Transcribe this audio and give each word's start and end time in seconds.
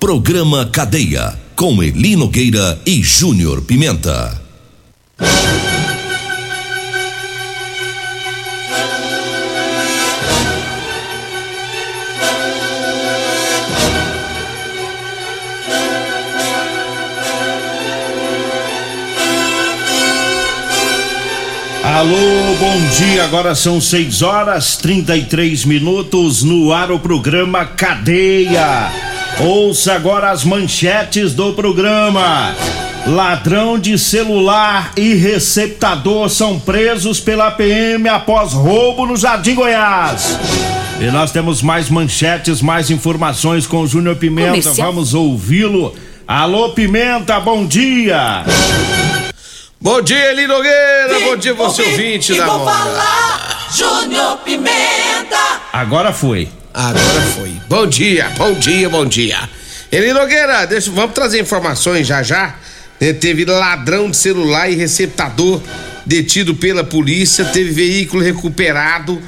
Programa 0.00 0.64
Cadeia. 0.64 1.38
Com 1.54 1.82
Elino 1.82 2.26
Gueira 2.26 2.80
e 2.86 3.02
Júnior 3.02 3.60
Pimenta. 3.60 4.40
Alô, 21.84 22.16
bom 22.58 22.80
dia. 22.96 23.24
Agora 23.24 23.54
são 23.54 23.78
6 23.78 24.22
horas 24.22 24.78
33 24.78 25.66
minutos 25.66 26.42
no 26.42 26.72
ar 26.72 26.90
o 26.90 26.98
programa 26.98 27.66
Cadeia. 27.66 29.09
Ouça 29.42 29.94
agora 29.94 30.30
as 30.30 30.44
manchetes 30.44 31.32
do 31.32 31.54
programa. 31.54 32.54
Ladrão 33.06 33.78
de 33.78 33.98
celular 33.98 34.92
e 34.96 35.14
receptador 35.14 36.28
são 36.28 36.60
presos 36.60 37.18
pela 37.18 37.50
PM 37.50 38.06
após 38.08 38.52
roubo 38.52 39.06
no 39.06 39.16
Jardim 39.16 39.54
Goiás. 39.54 40.38
E 41.00 41.10
nós 41.10 41.32
temos 41.32 41.62
mais 41.62 41.88
manchetes, 41.88 42.60
mais 42.60 42.90
informações 42.90 43.66
com 43.66 43.78
o 43.80 43.86
Júnior 43.86 44.16
Pimenta. 44.16 44.50
Comercial. 44.50 44.92
Vamos 44.92 45.14
ouvi-lo. 45.14 45.94
Alô, 46.28 46.70
Pimenta, 46.70 47.40
bom 47.40 47.64
dia. 47.64 48.44
Bom 49.80 50.02
dia, 50.02 50.32
Eli 50.32 50.46
Nogueira. 50.46 51.20
Bom 51.24 51.36
dia, 51.38 51.54
você 51.54 51.82
ouvinte 51.82 52.34
da 52.34 52.44
vou 52.44 52.58
moda. 52.58 52.70
falar, 52.72 53.68
Júnior 53.74 54.36
Pimenta. 54.44 55.38
Agora 55.72 56.12
foi. 56.12 56.59
Agora 56.72 57.20
foi. 57.34 57.52
Bom 57.68 57.86
dia, 57.86 58.30
bom 58.36 58.54
dia, 58.54 58.88
bom 58.88 59.04
dia. 59.04 59.48
Eli 59.90 60.12
Nogueira, 60.12 60.66
deixa, 60.66 60.90
vamos 60.90 61.14
trazer 61.14 61.40
informações 61.40 62.06
já 62.06 62.22
já. 62.22 62.54
Eh, 63.00 63.12
teve 63.12 63.44
ladrão 63.44 64.10
de 64.10 64.16
celular 64.16 64.70
e 64.70 64.76
receptador 64.76 65.60
detido 66.06 66.54
pela 66.54 66.84
polícia, 66.84 67.44
teve 67.44 67.70
veículo 67.70 68.22
recuperado, 68.22 69.20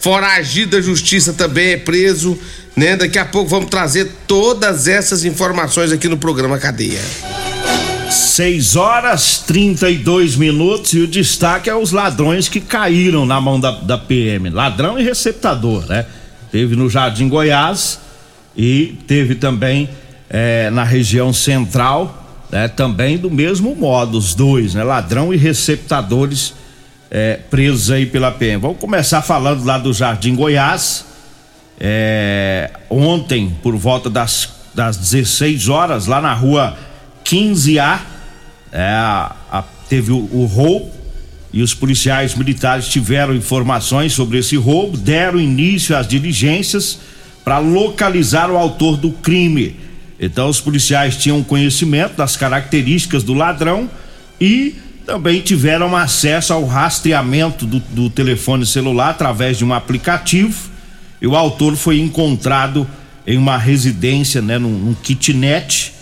foragido 0.00 0.76
da 0.76 0.82
justiça 0.82 1.32
também 1.32 1.72
é 1.72 1.76
preso, 1.76 2.38
né? 2.76 2.96
Daqui 2.96 3.18
a 3.18 3.24
pouco 3.24 3.48
vamos 3.48 3.70
trazer 3.70 4.10
todas 4.26 4.88
essas 4.88 5.24
informações 5.24 5.92
aqui 5.92 6.08
no 6.08 6.16
programa 6.16 6.58
Cadeia. 6.58 7.00
6 8.10 8.76
horas 8.76 9.42
32 9.46 10.34
minutos 10.36 10.94
e 10.94 11.00
o 11.00 11.06
destaque 11.06 11.68
é 11.68 11.74
os 11.74 11.92
ladrões 11.92 12.48
que 12.48 12.60
caíram 12.60 13.26
na 13.26 13.40
mão 13.40 13.60
da, 13.60 13.70
da 13.70 13.98
PM. 13.98 14.50
Ladrão 14.50 14.98
e 14.98 15.04
receptador, 15.04 15.86
né? 15.86 16.06
Teve 16.50 16.74
no 16.76 16.88
Jardim 16.88 17.28
Goiás 17.28 18.00
e 18.56 18.98
teve 19.06 19.34
também 19.34 19.88
eh, 20.30 20.70
na 20.70 20.82
região 20.84 21.32
central, 21.32 22.46
né? 22.50 22.68
Também 22.68 23.18
do 23.18 23.30
mesmo 23.30 23.74
modo, 23.74 24.16
os 24.18 24.34
dois, 24.34 24.74
né? 24.74 24.82
Ladrão 24.82 25.32
e 25.32 25.36
receptadores 25.36 26.54
eh, 27.10 27.38
presos 27.50 27.90
aí 27.90 28.06
pela 28.06 28.30
PM. 28.30 28.60
Vamos 28.60 28.78
começar 28.78 29.20
falando 29.22 29.64
lá 29.64 29.78
do 29.78 29.92
Jardim 29.92 30.34
Goiás. 30.34 31.04
É, 31.80 32.70
ontem, 32.90 33.56
por 33.62 33.76
volta 33.76 34.10
das, 34.10 34.48
das 34.74 34.96
16 34.96 35.68
horas, 35.68 36.06
lá 36.06 36.20
na 36.20 36.34
rua 36.34 36.76
15A, 37.24 38.00
é, 38.72 38.82
a- 38.82 39.32
a- 39.52 39.64
teve 39.88 40.10
o, 40.10 40.16
o 40.32 40.44
roubo 40.46 40.90
e 41.52 41.62
os 41.62 41.74
policiais 41.74 42.34
militares 42.34 42.88
tiveram 42.88 43.34
informações 43.34 44.12
sobre 44.12 44.38
esse 44.38 44.56
roubo, 44.56 44.96
deram 44.96 45.40
início 45.40 45.96
às 45.96 46.06
diligências 46.06 46.98
para 47.44 47.58
localizar 47.58 48.50
o 48.50 48.56
autor 48.56 48.96
do 48.96 49.10
crime. 49.10 49.76
Então, 50.20 50.48
os 50.48 50.60
policiais 50.60 51.16
tinham 51.16 51.42
conhecimento 51.42 52.16
das 52.16 52.36
características 52.36 53.22
do 53.22 53.32
ladrão 53.32 53.88
e 54.40 54.74
também 55.06 55.40
tiveram 55.40 55.96
acesso 55.96 56.52
ao 56.52 56.66
rastreamento 56.66 57.64
do, 57.64 57.80
do 57.80 58.10
telefone 58.10 58.66
celular 58.66 59.10
através 59.10 59.56
de 59.56 59.64
um 59.64 59.72
aplicativo. 59.72 60.68
E 61.22 61.26
o 61.26 61.34
autor 61.34 61.76
foi 61.76 61.98
encontrado 61.98 62.86
em 63.26 63.38
uma 63.38 63.56
residência, 63.56 64.42
né, 64.42 64.58
num, 64.58 64.70
num 64.70 64.94
kitnet. 64.94 65.94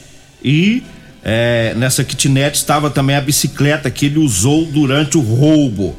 E 0.43 0.83
é, 1.29 1.75
nessa 1.75 2.05
kitnet 2.05 2.55
estava 2.55 2.89
também 2.89 3.17
a 3.17 3.21
bicicleta 3.21 3.91
que 3.91 4.07
ele 4.07 4.21
usou 4.21 4.65
durante 4.65 5.19
o 5.19 5.21
roubo. 5.21 5.97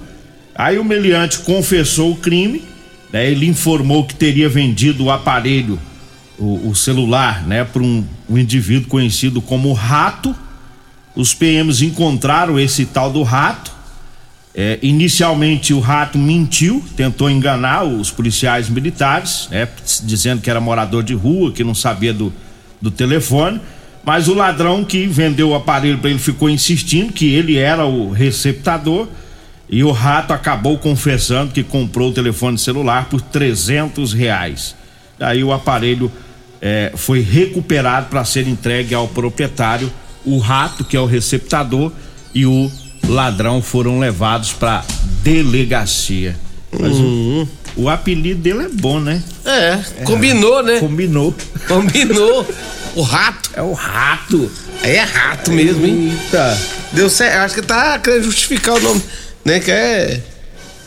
Aí 0.55 0.79
o 0.79 0.85
meliante 0.85 1.39
confessou 1.39 2.13
o 2.13 2.15
crime, 2.15 2.63
né, 3.11 3.29
ele 3.29 3.45
informou 3.45 4.05
que 4.05 4.15
teria 4.15 4.47
vendido 4.47 5.03
o 5.03 5.11
aparelho, 5.11 5.77
o, 6.39 6.69
o 6.69 6.73
celular, 6.73 7.45
né, 7.45 7.65
para 7.65 7.83
um, 7.83 8.05
um 8.29 8.37
indivíduo 8.37 8.87
conhecido 8.87 9.41
como 9.41 9.73
Rato. 9.73 10.33
Os 11.13 11.33
PMs 11.33 11.81
encontraram 11.81 12.57
esse 12.57 12.85
tal 12.85 13.11
do 13.11 13.21
Rato. 13.21 13.75
É, 14.55 14.79
inicialmente 14.81 15.73
o 15.73 15.79
rato 15.79 16.17
mentiu, 16.17 16.83
tentou 16.95 17.29
enganar 17.29 17.83
os 17.83 18.09
policiais 18.09 18.69
militares, 18.69 19.49
né, 19.51 19.67
dizendo 20.03 20.41
que 20.41 20.49
era 20.49 20.59
morador 20.61 21.03
de 21.03 21.13
rua, 21.13 21.51
que 21.51 21.65
não 21.65 21.75
sabia 21.75 22.13
do, 22.13 22.33
do 22.81 22.89
telefone. 22.89 23.59
Mas 24.07 24.29
o 24.29 24.33
ladrão 24.33 24.85
que 24.85 25.05
vendeu 25.05 25.49
o 25.49 25.53
aparelho 25.53 25.97
para 25.97 26.09
ele 26.09 26.17
ficou 26.17 26.49
insistindo 26.49 27.11
que 27.11 27.33
ele 27.33 27.57
era 27.57 27.85
o 27.85 28.09
receptador 28.09 29.05
e 29.69 29.83
o 29.83 29.91
rato 29.91 30.31
acabou 30.31 30.77
confessando 30.77 31.51
que 31.51 31.61
comprou 31.61 32.09
o 32.11 32.13
telefone 32.13 32.57
celular 32.57 33.09
por 33.09 33.19
300 33.19 34.13
reais. 34.13 34.73
Daí 35.19 35.43
o 35.43 35.51
aparelho 35.51 36.09
é, 36.61 36.93
foi 36.95 37.19
recuperado 37.19 38.07
para 38.07 38.23
ser 38.23 38.47
entregue 38.47 38.95
ao 38.95 39.09
proprietário. 39.09 39.91
O 40.23 40.37
rato, 40.37 40.85
que 40.85 40.95
é 40.95 41.01
o 41.01 41.05
receptador, 41.05 41.91
e 42.33 42.45
o 42.45 42.71
ladrão 43.09 43.61
foram 43.61 43.99
levados 43.99 44.53
para 44.53 44.85
delegacia. 45.21 46.33
Mas 46.79 46.95
o, 46.95 47.45
o 47.75 47.89
apelido 47.89 48.39
dele 48.39 48.63
é 48.63 48.69
bom, 48.69 49.01
né? 49.01 49.21
É, 49.43 49.79
combinou, 50.05 50.63
né? 50.63 50.79
Combinou. 50.79 51.35
Combinou. 51.67 52.47
O 52.97 53.03
rato. 53.03 53.51
É 53.53 53.61
o 53.61 53.73
rato. 53.73 54.51
É 54.81 55.01
rato 55.01 55.51
mesmo, 55.51 55.85
hein? 55.85 56.17
Eita. 56.19 56.57
Deu 56.93 57.07
certo. 57.11 57.35
Acho 57.37 57.53
que 57.53 57.61
tá 57.61 57.99
querendo 57.99 58.23
justificar 58.23 58.73
o 58.73 58.79
nome, 58.79 59.03
né? 59.45 59.59
Quer 59.59 60.23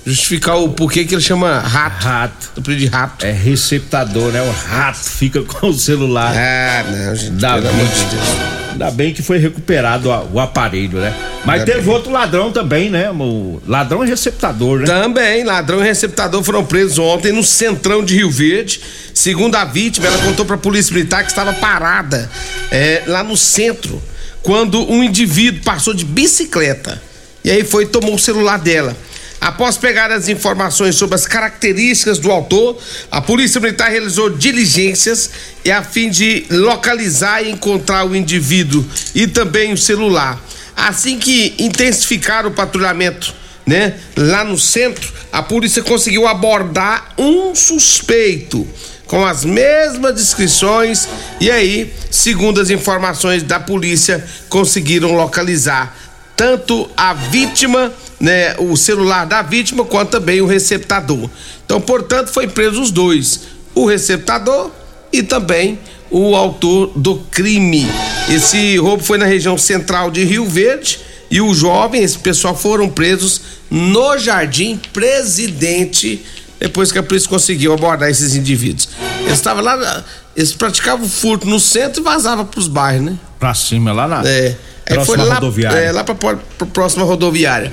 justificar 0.04 0.56
o 0.56 0.70
porquê 0.70 1.04
que 1.04 1.14
ele 1.14 1.22
chama 1.22 1.60
rato. 1.60 2.04
Rato. 2.04 2.50
Apelido 2.58 2.80
de 2.80 2.86
rato. 2.88 3.24
É 3.24 3.30
receptador, 3.30 4.32
né? 4.32 4.42
O 4.42 4.50
rato 4.50 5.08
fica 5.08 5.40
com 5.42 5.68
o 5.68 5.72
celular. 5.72 6.34
Ah, 6.36 6.82
não, 6.90 7.14
gente. 7.14 7.38
Pelo 7.38 7.68
amor 7.68 7.86
de 7.86 8.04
Deus. 8.06 8.59
Ainda 8.72 8.90
bem 8.90 9.12
que 9.12 9.22
foi 9.22 9.38
recuperado 9.38 10.10
a- 10.10 10.22
o 10.22 10.38
aparelho, 10.40 10.98
né? 10.98 11.14
Mas 11.44 11.60
Ainda 11.60 11.72
teve 11.72 11.84
bem. 11.86 11.94
outro 11.94 12.10
ladrão 12.12 12.52
também, 12.52 12.90
né? 12.90 13.10
O 13.10 13.60
ladrão 13.66 14.04
e 14.04 14.08
receptador, 14.08 14.80
né? 14.80 14.86
Também, 14.86 15.42
ladrão 15.44 15.80
e 15.80 15.84
receptador 15.84 16.42
foram 16.42 16.64
presos 16.64 16.98
ontem 16.98 17.32
no 17.32 17.42
centrão 17.42 18.04
de 18.04 18.14
Rio 18.14 18.30
Verde. 18.30 18.80
Segundo 19.14 19.54
a 19.56 19.64
vítima, 19.64 20.06
ela 20.06 20.18
contou 20.18 20.44
pra 20.44 20.56
polícia 20.58 20.92
militar 20.94 21.22
que 21.24 21.30
estava 21.30 21.52
parada 21.54 22.30
é, 22.70 23.02
lá 23.06 23.22
no 23.24 23.36
centro 23.36 24.00
quando 24.42 24.90
um 24.90 25.02
indivíduo 25.02 25.62
passou 25.64 25.92
de 25.94 26.04
bicicleta. 26.04 27.00
E 27.42 27.50
aí 27.50 27.64
foi 27.64 27.84
e 27.84 27.86
tomou 27.86 28.14
o 28.14 28.18
celular 28.18 28.58
dela. 28.58 28.94
Após 29.40 29.76
pegar 29.76 30.10
as 30.10 30.28
informações 30.28 30.96
sobre 30.96 31.14
as 31.14 31.26
características 31.26 32.18
do 32.18 32.30
autor, 32.30 32.78
a 33.10 33.20
Polícia 33.20 33.60
Militar 33.60 33.90
realizou 33.90 34.28
diligências 34.28 35.30
e 35.64 35.70
a 35.70 35.82
fim 35.82 36.10
de 36.10 36.44
localizar 36.50 37.42
e 37.42 37.50
encontrar 37.50 38.04
o 38.06 38.14
indivíduo 38.14 38.84
e 39.14 39.26
também 39.26 39.72
o 39.72 39.78
celular. 39.78 40.38
Assim 40.76 41.18
que 41.18 41.54
intensificaram 41.58 42.50
o 42.50 42.52
patrulhamento 42.52 43.40
né? 43.70 44.00
Lá 44.16 44.42
no 44.42 44.58
centro, 44.58 45.12
a 45.32 45.42
polícia 45.42 45.80
conseguiu 45.80 46.26
abordar 46.26 47.14
um 47.16 47.54
suspeito 47.54 48.66
com 49.06 49.24
as 49.24 49.44
mesmas 49.44 50.16
descrições 50.16 51.08
e 51.40 51.48
aí, 51.50 51.92
segundo 52.10 52.60
as 52.60 52.68
informações 52.68 53.44
da 53.44 53.60
polícia, 53.60 54.24
conseguiram 54.48 55.12
localizar 55.14 55.96
tanto 56.36 56.90
a 56.96 57.12
vítima, 57.14 57.92
né, 58.20 58.54
o 58.58 58.76
celular 58.76 59.24
da 59.24 59.42
vítima, 59.42 59.84
quanto 59.84 60.10
também 60.10 60.40
o 60.40 60.46
receptador. 60.46 61.28
Então, 61.64 61.80
portanto, 61.80 62.28
foi 62.28 62.46
preso 62.46 62.82
os 62.82 62.90
dois, 62.90 63.42
o 63.74 63.86
receptador 63.86 64.70
e 65.12 65.22
também 65.22 65.78
o 66.10 66.36
autor 66.36 66.92
do 66.94 67.16
crime. 67.30 67.86
Esse 68.28 68.76
roubo 68.76 69.02
foi 69.02 69.16
na 69.16 69.26
região 69.26 69.56
central 69.56 70.10
de 70.10 70.24
Rio 70.24 70.44
Verde 70.46 71.00
e 71.30 71.40
o 71.40 71.54
jovem, 71.54 72.02
esse 72.02 72.18
pessoal 72.18 72.56
foram 72.56 72.88
presos 72.88 73.40
no 73.70 74.18
Jardim 74.18 74.80
Presidente 74.92 76.24
depois 76.60 76.92
que 76.92 76.98
a 76.98 77.02
polícia 77.02 77.28
conseguiu 77.28 77.72
abordar 77.72 78.10
esses 78.10 78.34
indivíduos. 78.34 78.90
Eles 79.20 79.32
estavam 79.32 79.64
lá, 79.64 80.04
eles 80.36 80.52
praticavam 80.52 81.08
furto 81.08 81.46
no 81.46 81.58
centro 81.58 82.02
e 82.02 82.04
vazavam 82.04 82.44
pros 82.44 82.68
bairros, 82.68 83.06
né? 83.06 83.18
Pra 83.38 83.54
cima, 83.54 83.92
lá 83.92 84.06
na 84.06 84.28
É. 84.28 84.54
Aí 84.90 84.96
próxima 84.96 85.16
foi 85.18 85.26
lá, 85.26 85.34
rodoviária. 85.34 85.78
É, 85.78 85.92
lá 85.92 86.04
pra, 86.04 86.14
pra, 86.14 86.36
próxima 86.66 87.04
rodoviária. 87.04 87.72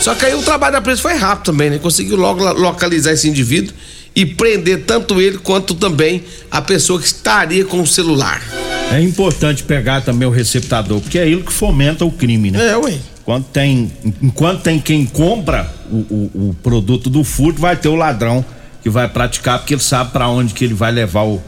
Só 0.00 0.14
que 0.14 0.24
aí 0.26 0.34
o 0.34 0.42
trabalho 0.42 0.74
da 0.74 0.80
polícia 0.80 1.02
foi 1.02 1.14
rápido 1.18 1.46
também, 1.46 1.70
né? 1.70 1.78
Conseguiu 1.78 2.16
logo 2.16 2.44
localizar 2.52 3.12
esse 3.12 3.28
indivíduo 3.28 3.74
e 4.14 4.24
prender 4.24 4.84
tanto 4.84 5.20
ele 5.20 5.38
quanto 5.38 5.74
também 5.74 6.22
a 6.50 6.60
pessoa 6.62 7.00
que 7.00 7.06
estaria 7.06 7.64
com 7.64 7.80
o 7.80 7.86
celular. 7.86 8.42
É 8.92 9.00
importante 9.00 9.62
pegar 9.64 10.00
também 10.00 10.26
o 10.26 10.30
receptador, 10.30 11.00
porque 11.00 11.18
é 11.18 11.28
ele 11.28 11.42
que 11.42 11.52
fomenta 11.52 12.04
o 12.04 12.10
crime, 12.10 12.50
né? 12.50 12.70
É, 12.70 12.76
ué. 12.76 12.94
Quando 13.24 13.44
tem, 13.44 13.92
enquanto 14.22 14.62
tem 14.62 14.80
quem 14.80 15.04
compra 15.04 15.70
o, 15.90 15.96
o- 15.96 16.30
o 16.50 16.56
produto 16.62 17.10
do 17.10 17.22
furto, 17.22 17.60
vai 17.60 17.76
ter 17.76 17.88
o 17.88 17.94
ladrão 17.94 18.42
que 18.82 18.88
vai 18.88 19.06
praticar, 19.08 19.58
porque 19.58 19.74
ele 19.74 19.82
sabe 19.82 20.12
para 20.12 20.28
onde 20.28 20.54
que 20.54 20.64
ele 20.64 20.72
vai 20.74 20.90
levar 20.90 21.24
o, 21.24 21.42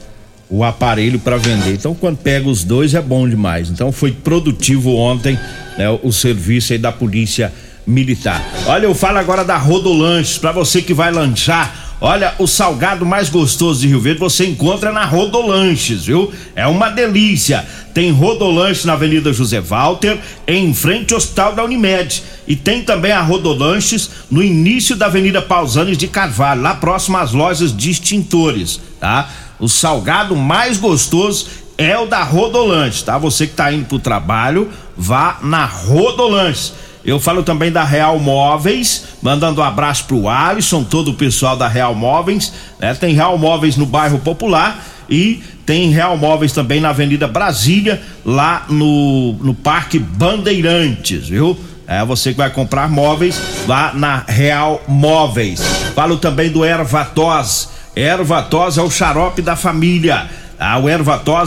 o 0.50 0.64
aparelho 0.64 1.18
para 1.18 1.36
vender. 1.36 1.74
Então, 1.74 1.94
quando 1.94 2.18
pega 2.18 2.48
os 2.48 2.64
dois, 2.64 2.94
é 2.94 3.00
bom 3.00 3.28
demais. 3.28 3.70
Então, 3.70 3.92
foi 3.92 4.10
produtivo 4.10 4.96
ontem 4.96 5.38
né, 5.78 5.88
o, 6.02 6.12
serviço 6.12 6.72
aí 6.72 6.78
da 6.78 6.90
polícia 6.90 7.52
militar. 7.86 8.44
Olha, 8.66 8.84
eu 8.84 8.94
falo 8.94 9.18
agora 9.18 9.44
da 9.44 9.56
Rodolanches, 9.56 10.38
para 10.38 10.50
você 10.50 10.82
que 10.82 10.92
vai 10.92 11.12
lanchar. 11.12 11.88
Olha, 12.00 12.34
o 12.38 12.46
salgado 12.46 13.04
mais 13.04 13.28
gostoso 13.28 13.80
de 13.82 13.88
Rio 13.88 14.00
Verde 14.00 14.18
você 14.18 14.46
encontra 14.46 14.90
na 14.90 15.04
Rodolanches, 15.04 16.06
viu? 16.06 16.32
É 16.56 16.66
uma 16.66 16.88
delícia. 16.88 17.64
Tem 17.92 18.10
Rodolanches 18.10 18.86
na 18.86 18.94
Avenida 18.94 19.32
José 19.32 19.60
Walter, 19.60 20.18
em 20.46 20.72
frente 20.72 21.12
ao 21.12 21.18
Hospital 21.18 21.54
da 21.54 21.62
Unimed. 21.62 22.22
E 22.48 22.56
tem 22.56 22.82
também 22.82 23.12
a 23.12 23.20
Rodolanches 23.20 24.10
no 24.30 24.42
início 24.42 24.96
da 24.96 25.06
Avenida 25.06 25.42
Pausanes 25.42 25.98
de 25.98 26.08
Carvalho, 26.08 26.62
lá 26.62 26.74
próximo 26.74 27.18
às 27.18 27.32
lojas 27.32 27.76
de 27.76 27.90
extintores, 27.90 28.80
tá? 28.98 29.28
O 29.60 29.68
salgado 29.68 30.34
mais 30.34 30.78
gostoso 30.78 31.46
é 31.76 31.98
o 31.98 32.06
da 32.06 32.22
Rodolanches, 32.22 33.02
tá? 33.02 33.16
Você 33.18 33.46
que 33.46 33.54
tá 33.54 33.72
indo 33.72 33.86
pro 33.86 33.98
trabalho, 33.98 34.70
vá 34.96 35.38
na 35.42 35.64
Rodolanches. 35.64 36.72
Eu 37.04 37.18
falo 37.18 37.42
também 37.42 37.72
da 37.72 37.82
Real 37.82 38.18
Móveis, 38.18 39.04
mandando 39.22 39.60
um 39.60 39.64
abraço 39.64 40.04
pro 40.04 40.28
Alisson, 40.28 40.84
todo 40.84 41.12
o 41.12 41.14
pessoal 41.14 41.56
da 41.56 41.66
Real 41.66 41.94
Móveis, 41.94 42.52
né? 42.78 42.94
Tem 42.94 43.14
Real 43.14 43.38
Móveis 43.38 43.76
no 43.76 43.86
bairro 43.86 44.18
Popular 44.18 44.84
e 45.08 45.42
tem 45.64 45.90
Real 45.90 46.16
Móveis 46.16 46.52
também 46.52 46.80
na 46.80 46.90
Avenida 46.90 47.26
Brasília, 47.26 48.02
lá 48.24 48.66
no, 48.68 49.32
no 49.34 49.54
Parque 49.54 49.98
Bandeirantes, 49.98 51.28
viu? 51.28 51.58
É 51.86 52.04
você 52.04 52.30
que 52.30 52.36
vai 52.36 52.50
comprar 52.50 52.88
móveis 52.88 53.40
lá 53.66 53.92
na 53.94 54.22
Real 54.28 54.80
Móveis. 54.86 55.60
Falo 55.92 56.18
também 56.18 56.48
do 56.48 56.64
Ervatós. 56.64 57.68
Ervatós 58.00 58.78
é 58.78 58.82
o 58.82 58.90
xarope 58.90 59.42
da 59.42 59.54
família. 59.54 60.26
Ah, 60.58 60.78
o 60.78 60.88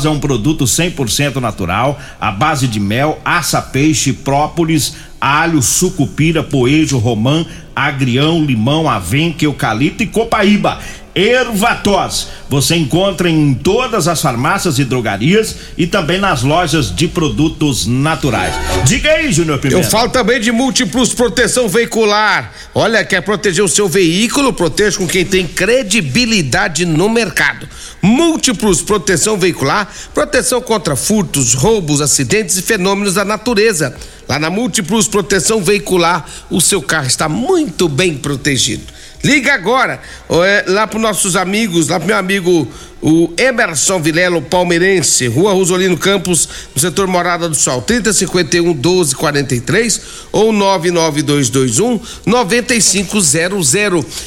é 0.05 0.09
um 0.09 0.19
produto 0.19 0.65
100% 0.65 1.35
natural, 1.35 1.99
à 2.19 2.31
base 2.31 2.67
de 2.67 2.79
mel, 2.79 3.19
aça 3.25 3.61
peixe, 3.61 4.13
própolis, 4.13 4.95
alho, 5.19 5.61
sucupira, 5.61 6.43
poejo, 6.43 6.97
romã, 6.97 7.45
agrião, 7.75 8.43
limão, 8.43 8.89
avenca, 8.89 9.45
eucalipto 9.45 10.03
e 10.03 10.07
copaíba. 10.07 10.79
Ervatós. 11.15 12.27
Você 12.49 12.75
encontra 12.75 13.29
em 13.29 13.53
todas 13.53 14.07
as 14.07 14.21
farmácias 14.21 14.79
e 14.79 14.85
drogarias 14.85 15.55
e 15.77 15.85
também 15.85 16.19
nas 16.19 16.43
lojas 16.43 16.93
de 16.93 17.07
produtos 17.07 17.85
naturais. 17.85 18.53
Diga 18.85 19.11
aí, 19.11 19.31
Júnior 19.31 19.59
Pimenta. 19.59 19.79
Eu 19.79 19.89
falo 19.89 20.09
também 20.09 20.39
de 20.39 20.51
múltiplos 20.51 21.13
proteção 21.13 21.67
veicular. 21.67 22.51
Olha, 22.73 23.03
quer 23.03 23.21
proteger 23.21 23.63
o 23.63 23.69
seu 23.69 23.87
veículo? 23.87 24.53
Proteja 24.53 24.97
com 24.97 25.07
quem 25.07 25.25
tem 25.25 25.47
credibilidade 25.47 26.85
no 26.85 27.09
mercado. 27.09 27.67
Múltiplos 28.01 28.81
proteção 28.81 29.37
veicular, 29.37 29.91
proteção 30.13 30.61
contra 30.61 30.95
furtos, 30.95 31.53
roubos, 31.53 32.01
acidentes 32.01 32.57
e 32.57 32.61
fenômenos 32.61 33.13
da 33.13 33.23
natureza. 33.23 33.95
Lá 34.27 34.39
na 34.39 34.49
Múltiplos 34.49 35.07
Proteção 35.07 35.61
Veicular, 35.61 36.25
o 36.49 36.61
seu 36.61 36.81
carro 36.81 37.07
está 37.07 37.27
muito 37.27 37.89
bem 37.89 38.15
protegido. 38.15 38.83
Liga 39.23 39.53
agora 39.53 40.01
é, 40.45 40.65
lá 40.67 40.85
para 40.85 40.99
nossos 40.99 41.35
amigos, 41.37 41.87
lá 41.87 41.97
pro 41.97 42.07
meu 42.07 42.17
amigo 42.17 42.67
o 43.03 43.33
Emerson 43.37 43.99
Vilelo 43.99 44.41
Palmeirense, 44.41 45.27
Rua 45.27 45.51
Rosolino 45.51 45.97
Campos, 45.97 46.47
no 46.73 46.79
setor 46.79 47.05
Morada 47.05 47.49
do 47.49 47.55
Sol, 47.55 47.81
3051 47.81 48.63
1243 48.73 50.01
ou 50.31 50.53
99221 50.53 51.99
9500. 52.25 53.73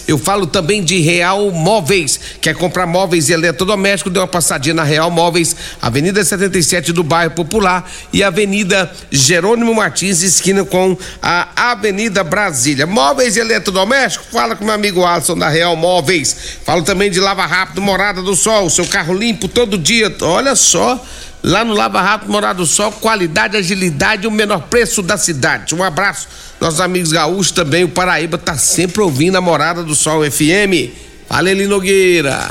Eu 0.07 0.19
falo 0.19 0.47
também 0.47 0.85
de 0.85 1.01
Real 1.01 1.51
Móveis. 1.51 2.21
Quer 2.41 2.55
comprar 2.55 2.87
móveis 2.87 3.31
e 3.31 3.33
eletrodomésticos? 3.33 4.13
Dê 4.13 4.19
uma 4.19 4.27
passadinha 4.27 4.75
na 4.75 4.85
Real 4.85 5.11
Móveis, 5.11 5.57
Avenida 5.81 6.23
77 6.23 6.93
do 6.93 7.03
Bairro 7.03 7.31
Popular 7.31 7.91
e 8.13 8.23
Avenida 8.23 8.93
Jerônimo 9.11 9.75
Martins, 9.75 10.23
esquina 10.23 10.65
com 10.67 10.97
a 11.23 11.71
Avenida 11.73 12.23
Brasília. 12.23 12.87
Móveis 12.87 13.37
e 13.37 13.41
eletrodomésticos? 13.41 14.29
Fala 14.31 14.55
com 14.55 14.67
meu 14.67 14.75
amigo 14.75 15.03
Alisson 15.03 15.39
da 15.39 15.49
Real 15.49 15.75
Móveis. 15.77 16.37
Falo 16.63 16.83
também 16.83 17.11
de 17.11 17.21
Lava 17.21 17.47
Rápido 17.47 17.81
Morada 17.81 18.21
do 18.21 18.37
Sol, 18.37 18.66
seu 18.71 18.87
carro 18.87 19.15
limpo 19.15 19.49
todo 19.49 19.79
dia. 19.79 20.15
Olha 20.23 20.55
só, 20.55 21.03
lá 21.43 21.65
no 21.65 21.75
Lava 21.75 22.01
Rápido 22.01 22.31
Morada 22.31 22.59
do 22.59 22.67
Sol, 22.67 22.93
qualidade, 22.93 23.57
agilidade 23.57 24.25
e 24.25 24.27
o 24.27 24.31
menor 24.31 24.63
preço 24.63 25.03
da 25.03 25.17
cidade. 25.17 25.75
Um 25.75 25.83
abraço, 25.83 26.29
nossos 26.61 26.81
amigos 26.81 27.13
gaúchos 27.13 27.51
também. 27.51 27.85
O 27.85 27.89
Paraíba 27.89 28.39
tá 28.39 28.57
sempre 28.57 29.01
ouvindo 29.03 29.37
a 29.37 29.41
Morada 29.41 29.83
do 29.83 29.95
Sol 29.95 30.29
FM. 30.31 30.91
Fala, 31.29 31.51
Eli 31.51 31.67
Nogueira. 31.67 32.51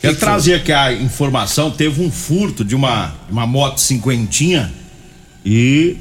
Quero 0.00 0.16
trazer 0.16 0.54
aqui 0.54 0.72
a 0.72 0.92
informação: 0.92 1.70
teve 1.70 2.02
um 2.02 2.10
furto 2.10 2.64
de 2.64 2.74
uma, 2.74 3.14
uma 3.28 3.46
moto 3.46 3.80
cinquentinha 3.80 4.72
e 5.44 5.96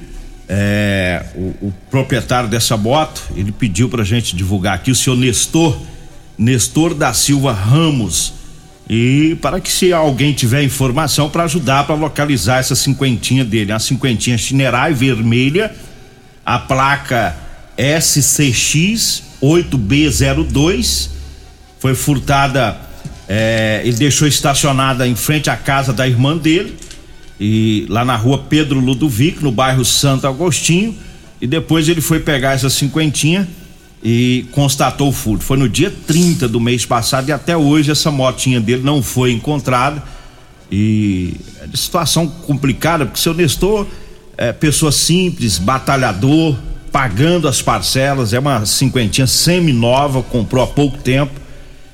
é, 0.47 1.25
o, 1.35 1.67
o 1.67 1.73
proprietário 1.89 2.49
dessa 2.49 2.77
moto 2.77 3.21
ele 3.35 3.51
pediu 3.51 3.89
pra 3.89 4.03
gente 4.03 4.35
divulgar 4.35 4.75
aqui 4.75 4.91
o 4.91 4.95
senhor 4.95 5.17
Nestor, 5.17 5.77
Nestor 6.37 6.93
da 6.93 7.13
Silva 7.13 7.51
Ramos. 7.51 8.33
E 8.89 9.35
para 9.41 9.59
que 9.59 9.71
se 9.71 9.91
alguém 9.91 10.33
tiver 10.33 10.63
informação 10.63 11.29
para 11.29 11.43
ajudar 11.43 11.85
para 11.85 11.95
localizar 11.95 12.59
essa 12.59 12.75
cinquentinha 12.75 13.43
dele, 13.43 13.73
uma 13.73 13.79
cinquentinha 13.79 14.37
Chinerai 14.37 14.93
vermelha, 14.93 15.75
a 16.45 16.57
placa 16.57 17.35
SCX 17.77 19.23
8B02 19.41 21.09
foi 21.79 21.93
furtada, 21.93 22.77
é, 23.27 23.81
ele 23.83 23.97
deixou 23.97 24.27
estacionada 24.27 25.07
em 25.07 25.15
frente 25.15 25.49
à 25.49 25.57
casa 25.57 25.91
da 25.91 26.07
irmã 26.07 26.37
dele, 26.37 26.75
e 27.39 27.85
lá 27.89 28.03
na 28.03 28.15
rua 28.15 28.45
Pedro 28.49 28.79
Ludovico, 28.79 29.43
no 29.43 29.51
bairro 29.51 29.83
Santo 29.83 30.25
Agostinho, 30.25 30.95
e 31.39 31.45
depois 31.45 31.87
ele 31.87 32.01
foi 32.01 32.19
pegar 32.19 32.53
essa 32.53 32.69
cinquentinha 32.69 33.47
e 34.03 34.45
constatou 34.51 35.09
o 35.09 35.11
furto. 35.11 35.43
Foi 35.43 35.57
no 35.57 35.67
dia 35.67 35.93
30 36.05 36.47
do 36.47 36.59
mês 36.59 36.85
passado 36.85 37.29
e 37.29 37.31
até 37.31 37.57
hoje 37.57 37.91
essa 37.91 38.11
motinha 38.11 38.59
dele 38.59 38.83
não 38.83 39.01
foi 39.01 39.31
encontrada. 39.31 40.03
E 40.71 41.35
é 41.61 41.75
situação 41.75 42.27
complicada, 42.27 43.05
porque 43.05 43.19
seu 43.19 43.33
Nestor 43.33 43.87
é 44.37 44.51
pessoa 44.53 44.91
simples, 44.91 45.57
batalhador, 45.57 46.55
pagando 46.91 47.47
as 47.47 47.61
parcelas, 47.61 48.33
é 48.33 48.39
uma 48.39 48.65
cinquentinha 48.65 49.27
semi-nova, 49.27 50.21
comprou 50.21 50.63
há 50.63 50.67
pouco 50.67 50.97
tempo 50.97 51.33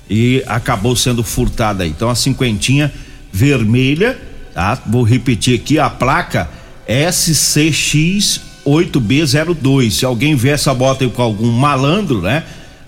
e 0.09 0.43
acabou 0.47 0.95
sendo 0.95 1.23
furtada 1.23 1.83
aí. 1.83 1.89
Então 1.89 2.09
a 2.09 2.15
cinquentinha 2.15 2.91
vermelha, 3.31 4.19
tá? 4.53 4.81
Vou 4.85 5.03
repetir 5.03 5.59
aqui 5.59 5.79
a 5.79 5.89
placa 5.89 6.49
SCX 6.87 8.41
8B02. 8.65 9.91
Se 9.91 10.05
alguém 10.05 10.35
vê 10.35 10.49
essa 10.49 10.73
moto 10.73 11.09
com 11.09 11.21
algum 11.21 11.51
malandro, 11.51 12.21
né? 12.21 12.43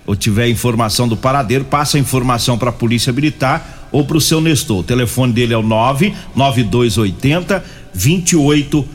Ou 0.06 0.14
tiver 0.14 0.48
informação 0.48 1.08
do 1.08 1.16
paradeiro, 1.16 1.64
passa 1.64 1.96
a 1.96 2.00
informação 2.00 2.56
para 2.56 2.70
a 2.70 2.72
Polícia 2.72 3.12
Militar 3.12 3.88
ou 3.90 4.04
para 4.04 4.16
o 4.16 4.20
seu 4.20 4.40
Nestor. 4.40 4.78
O 4.78 4.84
telefone 4.84 5.32
dele 5.32 5.54
é 5.54 5.56
o 5.56 5.62
99280 5.62 7.64
28 7.92 8.88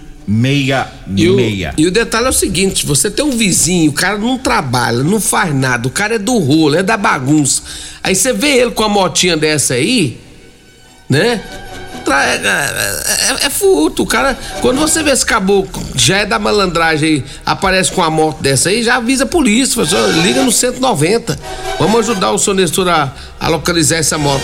E 1.75 1.79
o, 1.79 1.85
e 1.85 1.87
o 1.87 1.91
detalhe 1.91 2.27
é 2.27 2.29
o 2.29 2.33
seguinte: 2.33 2.85
você 2.85 3.09
tem 3.09 3.25
um 3.25 3.31
vizinho, 3.31 3.89
o 3.89 3.93
cara 3.93 4.17
não 4.17 4.37
trabalha, 4.37 5.03
não 5.03 5.19
faz 5.19 5.53
nada, 5.53 5.87
o 5.87 5.91
cara 5.91 6.15
é 6.15 6.19
do 6.19 6.37
rolo, 6.37 6.75
é 6.75 6.83
da 6.83 6.95
bagunça. 6.95 7.63
Aí 8.03 8.15
você 8.15 8.31
vê 8.31 8.59
ele 8.59 8.71
com 8.71 8.83
a 8.83 8.89
motinha 8.89 9.35
dessa 9.35 9.73
aí, 9.73 10.19
né? 11.09 11.41
É, 12.13 12.35
é, 12.35 13.45
é, 13.45 13.49
furto. 13.49 14.03
O 14.03 14.05
cara, 14.05 14.37
quando 14.61 14.79
você 14.79 15.01
vê 15.01 15.11
esse 15.11 15.25
caboclo 15.25 15.83
já 15.95 16.17
é 16.17 16.25
da 16.25 16.37
malandragem 16.37 17.23
aparece 17.45 17.91
com 17.91 18.03
a 18.03 18.09
moto 18.09 18.41
dessa 18.41 18.69
aí, 18.69 18.83
já 18.83 18.97
avisa 18.97 19.23
a 19.23 19.27
polícia. 19.27 19.85
Fala, 19.85 20.07
liga 20.21 20.43
no 20.43 20.51
190. 20.51 21.39
Vamos 21.79 21.99
ajudar 22.01 22.31
o 22.31 22.37
seu 22.37 22.53
Nestor 22.53 22.87
a, 22.89 23.13
a 23.39 23.47
localizar 23.47 23.97
essa 23.97 24.17
moto. 24.17 24.43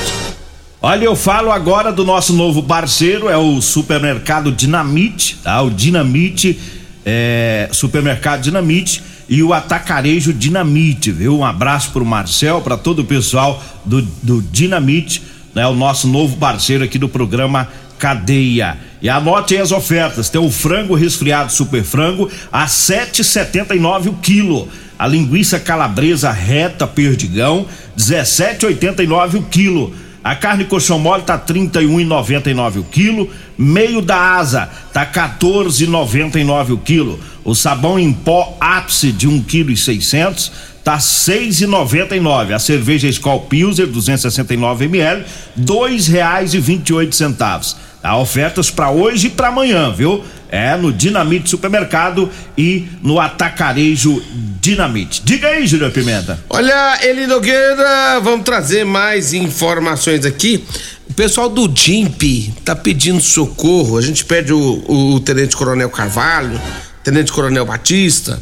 Olha, 0.81 1.05
eu 1.05 1.15
falo 1.15 1.51
agora 1.51 1.91
do 1.91 2.05
nosso 2.05 2.33
novo 2.33 2.61
parceiro, 2.63 3.27
é 3.27 3.37
o 3.37 3.59
supermercado 3.61 4.51
Dinamite, 4.51 5.37
tá? 5.43 5.61
O 5.61 5.71
Dinamite, 5.71 6.59
é, 7.03 7.67
supermercado 7.71 8.41
Dinamite 8.41 9.01
e 9.27 9.41
o 9.41 9.53
Atacarejo 9.53 10.31
Dinamite, 10.31 11.11
viu? 11.11 11.39
Um 11.39 11.43
abraço 11.43 11.91
pro 11.91 12.05
Marcel, 12.05 12.61
para 12.61 12.77
todo 12.77 12.99
o 12.99 13.05
pessoal 13.05 13.61
do, 13.83 14.01
do 14.01 14.41
Dinamite 14.41 15.23
né? 15.53 15.65
O 15.67 15.73
nosso 15.73 16.07
novo 16.07 16.37
parceiro 16.37 16.83
aqui 16.83 16.97
do 16.97 17.09
programa 17.09 17.67
Cadeia. 17.97 18.77
E 19.01 19.09
anote 19.09 19.57
as 19.57 19.71
ofertas: 19.71 20.29
tem 20.29 20.39
o 20.39 20.51
frango 20.51 20.95
resfriado 20.95 21.51
super 21.51 21.83
frango 21.83 22.29
a 22.51 22.65
7,79 22.65 24.07
o 24.07 24.13
quilo. 24.13 24.69
A 24.97 25.05
linguiça 25.05 25.59
calabresa 25.59 26.31
reta 26.31 26.87
perdigão 26.87 27.67
17,89 27.97 29.35
o 29.35 29.43
quilo. 29.43 29.93
A 30.23 30.35
carne 30.35 30.65
coxão 30.65 30.99
mole 30.99 31.23
tá 31.23 31.37
31,99 31.37 32.77
o 32.77 32.83
quilo. 32.83 33.29
Meio 33.57 34.01
da 34.01 34.35
asa 34.35 34.69
tá 34.91 35.05
14,99 35.05 36.73
o 36.73 36.77
quilo. 36.77 37.19
O 37.45 37.55
sabão 37.55 37.97
em 37.97 38.11
pó 38.11 38.57
ápice 38.59 39.11
de 39.11 39.27
1 39.27 39.43
kg 39.43 39.75
600 39.75 40.51
tá 40.87 41.01
seis 41.01 41.59
e 41.59 41.67
noventa 41.67 42.15
e 42.15 42.19
nove. 42.21 42.53
A 42.53 42.59
cerveja 42.59 43.09
Skol 43.09 43.41
Pilser 43.41 43.87
269 43.87 44.85
ml, 44.85 45.25
dois 45.53 46.07
reais 46.07 46.53
e 46.53 46.61
vinte 46.61 46.87
e 46.87 46.93
oito 46.93 47.13
centavos. 47.13 47.75
Há 48.01 48.17
ofertas 48.17 48.71
para 48.71 48.89
hoje 48.89 49.27
e 49.27 49.29
para 49.29 49.49
amanhã, 49.49 49.91
viu? 49.91 50.23
É 50.47 50.77
no 50.77 50.93
Dinamite 50.93 51.49
Supermercado 51.49 52.31
e 52.57 52.87
no 53.03 53.19
Atacarejo 53.19 54.23
Dinamite. 54.61 55.23
Diga 55.25 55.49
aí, 55.49 55.67
Júlio 55.67 55.91
Pimenta. 55.91 56.39
Olha, 56.49 56.99
Eli 57.01 57.27
Nogueira, 57.27 58.21
vamos 58.23 58.45
trazer 58.45 58.85
mais 58.85 59.33
informações 59.33 60.25
aqui. 60.25 60.63
O 61.09 61.13
pessoal 61.13 61.49
do 61.49 61.67
DIMP 61.67 62.53
tá 62.63 62.73
pedindo 62.73 63.19
socorro. 63.19 63.97
A 63.97 64.01
gente 64.01 64.23
pede 64.23 64.53
o, 64.53 64.83
o 64.87 65.19
Tenente 65.19 65.57
Coronel 65.57 65.89
Carvalho, 65.89 66.57
Tenente 67.03 67.33
Coronel 67.33 67.65
Batista 67.65 68.41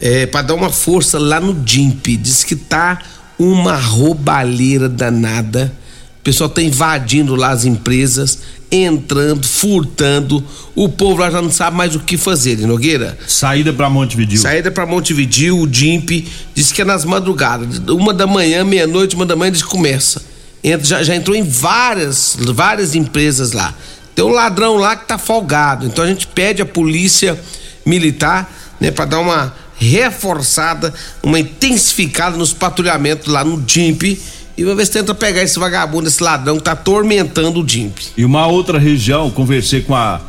é, 0.00 0.26
para 0.26 0.42
dar 0.42 0.54
uma 0.54 0.70
força 0.70 1.18
lá 1.18 1.40
no 1.40 1.54
DIMP. 1.54 2.16
Diz 2.16 2.42
que 2.42 2.56
tá 2.56 3.00
uma 3.38 3.76
roubalheira 3.76 4.88
danada. 4.88 5.72
O 6.20 6.22
pessoal 6.22 6.50
tá 6.50 6.60
invadindo 6.60 7.34
lá 7.34 7.50
as 7.50 7.64
empresas, 7.64 8.40
entrando, 8.70 9.46
furtando. 9.46 10.44
O 10.74 10.88
povo 10.88 11.20
lá 11.20 11.30
já 11.30 11.40
não 11.40 11.50
sabe 11.50 11.76
mais 11.76 11.94
o 11.94 12.00
que 12.00 12.18
fazer, 12.18 12.58
Nogueira. 12.58 13.18
Saída 13.26 13.72
para 13.72 13.88
Montevidil. 13.88 14.38
Saída 14.38 14.70
para 14.70 14.84
Montevidil, 14.84 15.58
o 15.58 15.66
DIMP 15.66 16.26
diz 16.54 16.72
que 16.72 16.82
é 16.82 16.84
nas 16.84 17.04
madrugadas. 17.04 17.78
Uma 17.88 18.12
da 18.12 18.26
manhã, 18.26 18.64
meia-noite, 18.64 19.16
uma 19.16 19.24
da 19.24 19.34
manhã 19.34 19.48
eles 19.48 19.62
começa. 19.62 20.22
Entra, 20.62 20.86
já, 20.86 21.02
já 21.02 21.16
entrou 21.16 21.34
em 21.34 21.42
várias, 21.42 22.36
várias 22.38 22.94
empresas 22.94 23.52
lá. 23.52 23.74
Tem 24.14 24.22
um 24.22 24.28
ladrão 24.28 24.76
lá 24.76 24.94
que 24.96 25.08
tá 25.08 25.16
folgado. 25.16 25.86
Então 25.86 26.04
a 26.04 26.06
gente 26.06 26.26
pede 26.26 26.60
a 26.60 26.66
polícia 26.66 27.40
militar, 27.86 28.52
né, 28.78 28.90
para 28.90 29.06
dar 29.06 29.20
uma 29.20 29.54
reforçada, 29.80 30.92
uma 31.22 31.40
intensificada 31.40 32.36
nos 32.36 32.52
patrulhamentos 32.52 33.32
lá 33.32 33.42
no 33.42 33.60
DIMP. 33.60 34.20
E 34.56 34.62
vamos 34.62 34.76
ver 34.76 34.86
se 34.86 34.92
tenta 34.92 35.14
pegar 35.14 35.42
esse 35.42 35.58
vagabundo, 35.58 36.06
esse 36.06 36.22
ladrão 36.22 36.58
que 36.58 36.64
tá 36.64 36.72
atormentando 36.72 37.60
o 37.60 37.64
DIMP. 37.64 37.98
E 38.16 38.24
uma 38.24 38.46
outra 38.46 38.78
região, 38.78 39.30
conversei 39.30 39.80
com 39.80 39.94
a 39.94 40.20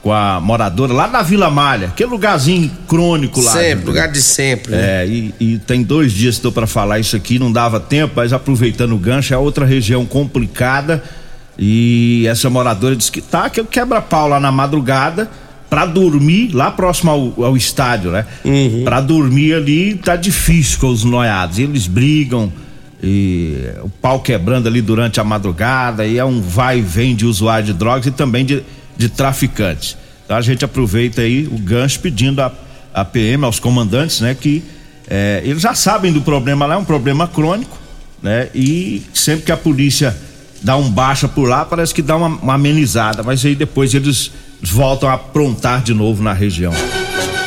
com 0.00 0.12
a 0.12 0.40
moradora 0.40 0.92
lá 0.92 1.08
da 1.08 1.22
Vila 1.22 1.50
Malha, 1.50 1.92
que 1.94 2.04
é 2.04 2.06
lugarzinho 2.06 2.70
crônico 2.86 3.40
lá. 3.40 3.52
Sempre, 3.52 3.86
lugar 3.86 4.08
de 4.08 4.22
sempre. 4.22 4.70
Né? 4.70 5.02
É, 5.02 5.06
e, 5.06 5.34
e, 5.40 5.58
tem 5.58 5.82
dois 5.82 6.12
dias 6.12 6.36
que 6.36 6.38
estou 6.38 6.52
para 6.52 6.68
falar 6.68 7.00
isso 7.00 7.16
aqui, 7.16 7.36
não 7.36 7.50
dava 7.50 7.80
tempo, 7.80 8.12
mas 8.14 8.32
aproveitando 8.32 8.92
o 8.92 8.96
gancho, 8.98 9.34
é 9.34 9.36
outra 9.36 9.66
região 9.66 10.06
complicada. 10.06 11.02
E 11.58 12.24
essa 12.28 12.48
moradora 12.48 12.94
disse 12.94 13.10
que 13.10 13.20
tá, 13.20 13.50
que 13.50 13.62
quebra-pau 13.64 14.28
lá 14.28 14.38
na 14.38 14.52
madrugada 14.52 15.28
para 15.68 15.84
dormir 15.84 16.50
lá 16.52 16.70
próximo 16.70 17.10
ao, 17.10 17.44
ao 17.44 17.56
estádio, 17.56 18.10
né? 18.10 18.24
Uhum. 18.44 18.84
Para 18.84 19.00
dormir 19.00 19.54
ali 19.54 19.94
tá 19.94 20.16
difícil 20.16 20.78
com 20.78 20.88
os 20.88 21.04
noiados. 21.04 21.58
Eles 21.58 21.86
brigam 21.86 22.52
e 23.02 23.70
o 23.82 23.88
pau 23.88 24.20
quebrando 24.20 24.66
ali 24.66 24.80
durante 24.82 25.20
a 25.20 25.24
madrugada 25.24 26.04
e 26.04 26.18
é 26.18 26.24
um 26.24 26.40
vai 26.40 26.78
e 26.78 26.82
vem 26.82 27.14
de 27.14 27.24
usuário 27.26 27.66
de 27.66 27.72
drogas 27.72 28.06
e 28.06 28.10
também 28.10 28.44
de, 28.44 28.62
de 28.96 29.08
traficantes. 29.08 29.96
Então 30.24 30.36
a 30.36 30.40
gente 30.40 30.64
aproveita 30.64 31.22
aí 31.22 31.46
o 31.46 31.58
gancho 31.58 32.00
pedindo 32.00 32.40
a, 32.40 32.52
a 32.92 33.04
PM, 33.04 33.44
aos 33.44 33.60
comandantes, 33.60 34.20
né? 34.20 34.34
Que 34.34 34.62
é, 35.08 35.42
eles 35.44 35.62
já 35.62 35.74
sabem 35.74 36.12
do 36.12 36.20
problema 36.22 36.66
lá, 36.66 36.74
é 36.74 36.78
um 36.78 36.84
problema 36.84 37.26
crônico, 37.28 37.78
né? 38.22 38.48
E 38.54 39.02
sempre 39.14 39.44
que 39.46 39.52
a 39.52 39.56
polícia 39.56 40.16
dá 40.62 40.76
um 40.76 40.90
baixa 40.90 41.28
por 41.28 41.48
lá, 41.48 41.64
parece 41.64 41.94
que 41.94 42.02
dá 42.02 42.16
uma, 42.16 42.26
uma 42.26 42.54
amenizada, 42.54 43.22
mas 43.22 43.44
aí 43.44 43.54
depois 43.54 43.94
eles 43.94 44.32
voltam 44.62 45.08
a 45.08 45.14
aprontar 45.14 45.82
de 45.82 45.94
novo 45.94 46.22
na 46.22 46.32
região. 46.32 46.72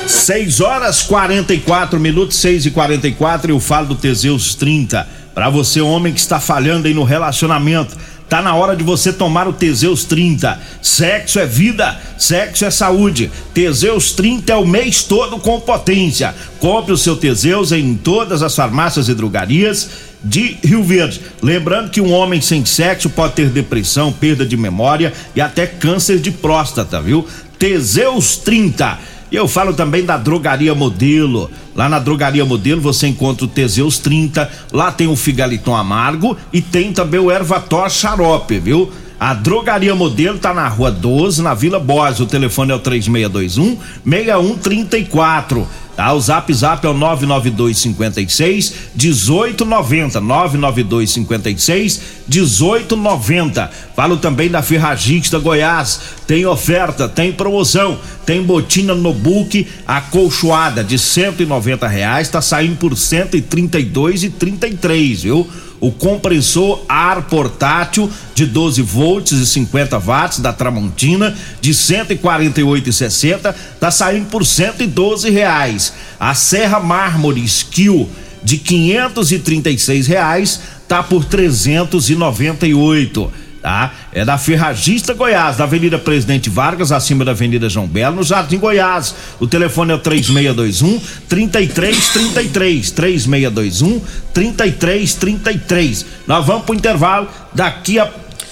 6 0.08 0.60
horas 0.60 1.02
44 1.04 2.00
minutos, 2.00 2.38
6 2.38 2.66
e 2.66 2.72
44 2.72 3.52
eu 3.52 3.60
falo 3.60 3.88
do 3.88 3.96
Teseus 3.96 4.56
30. 4.56 5.08
Para 5.34 5.50
você, 5.50 5.80
homem 5.80 6.14
que 6.14 6.20
está 6.20 6.40
falhando 6.40 6.88
aí 6.88 6.94
no 6.94 7.04
relacionamento, 7.04 7.96
tá 8.28 8.42
na 8.42 8.54
hora 8.54 8.76
de 8.76 8.84
você 8.84 9.14
tomar 9.14 9.48
o 9.48 9.54
Teseus 9.54 10.04
30. 10.04 10.60
Sexo 10.82 11.40
é 11.40 11.46
vida, 11.46 11.98
sexo 12.18 12.66
é 12.66 12.72
saúde. 12.72 13.32
Teseus 13.54 14.12
30 14.12 14.52
é 14.52 14.56
o 14.56 14.68
mês 14.68 15.04
todo 15.04 15.38
com 15.40 15.60
potência. 15.62 16.36
Compre 16.60 16.92
o 16.92 16.98
seu 16.98 17.16
Teseus 17.16 17.72
em 17.72 17.96
todas 17.96 18.44
as 18.44 18.56
farmácias 18.56 19.08
e 19.08 19.14
drogarias 19.14 20.11
de 20.24 20.58
Rio 20.64 20.84
Verde. 20.84 21.22
Lembrando 21.42 21.90
que 21.90 22.02
um 22.02 22.14
homem 22.14 22.42
sem 22.42 22.66
sexo 22.66 23.10
pode 23.10 23.34
ter 23.34 23.50
depressão, 23.50 24.12
perda 24.12 24.46
de 24.46 24.56
memória 24.56 25.14
e 25.36 25.42
até 25.42 25.66
câncer 25.66 26.20
de 26.20 26.32
próstata, 26.32 27.02
viu? 27.02 27.28
Teseus 27.58 28.38
30. 28.38 29.00
E 29.32 29.36
eu 29.36 29.48
falo 29.48 29.74
também 29.74 30.04
da 30.04 30.18
Drogaria 30.18 30.76
Modelo. 30.76 31.50
Lá 31.76 31.88
na 31.88 32.00
Drogaria 32.00 32.44
Modelo 32.44 32.82
você 32.82 33.08
encontra 33.08 33.46
o 33.46 33.48
Teseus 33.48 33.98
30, 33.98 34.50
lá 34.74 34.92
tem 34.92 35.08
o 35.08 35.16
Figaliton 35.16 35.76
Amargo 35.76 36.36
e 36.52 36.62
tem 36.62 36.92
também 36.92 37.20
o 37.20 37.32
Ervator 37.32 37.90
Xarope, 37.90 38.60
viu? 38.60 38.92
A 39.18 39.36
Drogaria 39.36 39.94
Modelo 39.94 40.40
tá 40.40 40.52
na 40.54 40.68
Rua 40.68 40.92
12, 40.92 41.44
na 41.44 41.54
Vila 41.54 41.80
Borges. 41.80 42.20
O 42.22 42.26
telefone 42.26 42.72
é 42.72 42.76
o 42.76 42.80
3621 42.80 43.78
6134. 44.04 45.68
Tá? 45.96 46.14
O 46.14 46.20
Zap 46.20 46.54
Zap 46.54 46.86
é 46.86 46.90
o 46.90 46.94
992 46.94 47.78
56 47.78 48.74
1890. 48.96 50.20
992 50.20 51.12
56 51.12 52.02
1890. 52.28 53.72
Falo 53.96 54.18
também 54.18 54.50
da 54.50 54.62
Ferragista 54.62 55.40
Goiás. 55.40 56.00
Tem 56.26 56.46
oferta, 56.46 57.10
tem 57.10 57.32
promoção, 57.32 58.00
tem 58.26 58.42
botina 58.42 58.96
no 58.96 59.14
book 59.14 59.68
acolchoada 59.86 60.84
de 60.84 60.98
190 60.98 61.88
reais, 61.88 62.30
tá 62.30 62.42
saindo 62.42 62.78
por 62.78 62.96
132 62.96 64.24
e 64.24 64.30
33, 64.30 65.24
viu? 65.24 65.50
o 65.82 65.92
compressor 65.92 66.86
ar 66.88 67.24
portátil 67.24 68.10
de 68.36 68.46
12 68.46 68.84
volts 68.84 69.32
e 69.32 69.46
50 69.48 69.98
watts 69.98 70.40
da 70.40 70.54
Tramontina 70.54 71.36
de 71.60 71.72
148,60 71.72 73.54
tá 73.80 73.90
saindo 73.90 74.28
por 74.28 74.46
112 74.46 75.32
reais. 75.32 75.81
A 76.20 76.34
Serra 76.34 76.80
Mármore 76.80 77.44
Skill 77.44 78.10
de 78.44 78.58
536 78.58 80.08
reais 80.08 80.60
tá 80.88 81.04
por 81.04 81.26
398 81.26 83.32
tá? 83.62 83.94
É 84.12 84.26
da 84.26 84.38
Ferragista 84.38 85.14
Goiás, 85.14 85.58
da 85.58 85.66
Avenida 85.66 86.00
Presidente 86.00 86.50
Vargas, 86.50 86.92
acima 86.92 87.24
da 87.24 87.32
Avenida 87.32 87.70
João 87.70 87.88
Belo, 87.88 88.18
no 88.18 88.24
Jardim 88.24 88.58
Goiás. 88.58 89.16
O 89.40 89.48
telefone 89.48 89.92
é 89.92 89.96
o 89.96 90.00
3621 90.00 91.00
3333 91.30 92.92
3621 92.92 94.02
3333. 94.34 96.06
Nós 96.28 96.46
vamos 96.46 96.66
pro 96.66 96.76
intervalo 96.76 97.28
daqui 97.54 98.00
a 98.00 98.10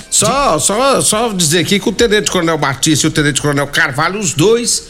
só, 0.09 0.57
só, 0.57 1.01
só 1.01 1.33
dizer 1.33 1.59
aqui 1.59 1.79
que 1.79 1.87
o 1.87 1.91
Tenente 1.91 2.31
Coronel 2.31 2.57
Batista 2.57 3.05
e 3.05 3.09
o 3.09 3.11
Tenente 3.11 3.41
Coronel 3.41 3.67
Carvalho, 3.67 4.19
os 4.19 4.33
dois 4.33 4.87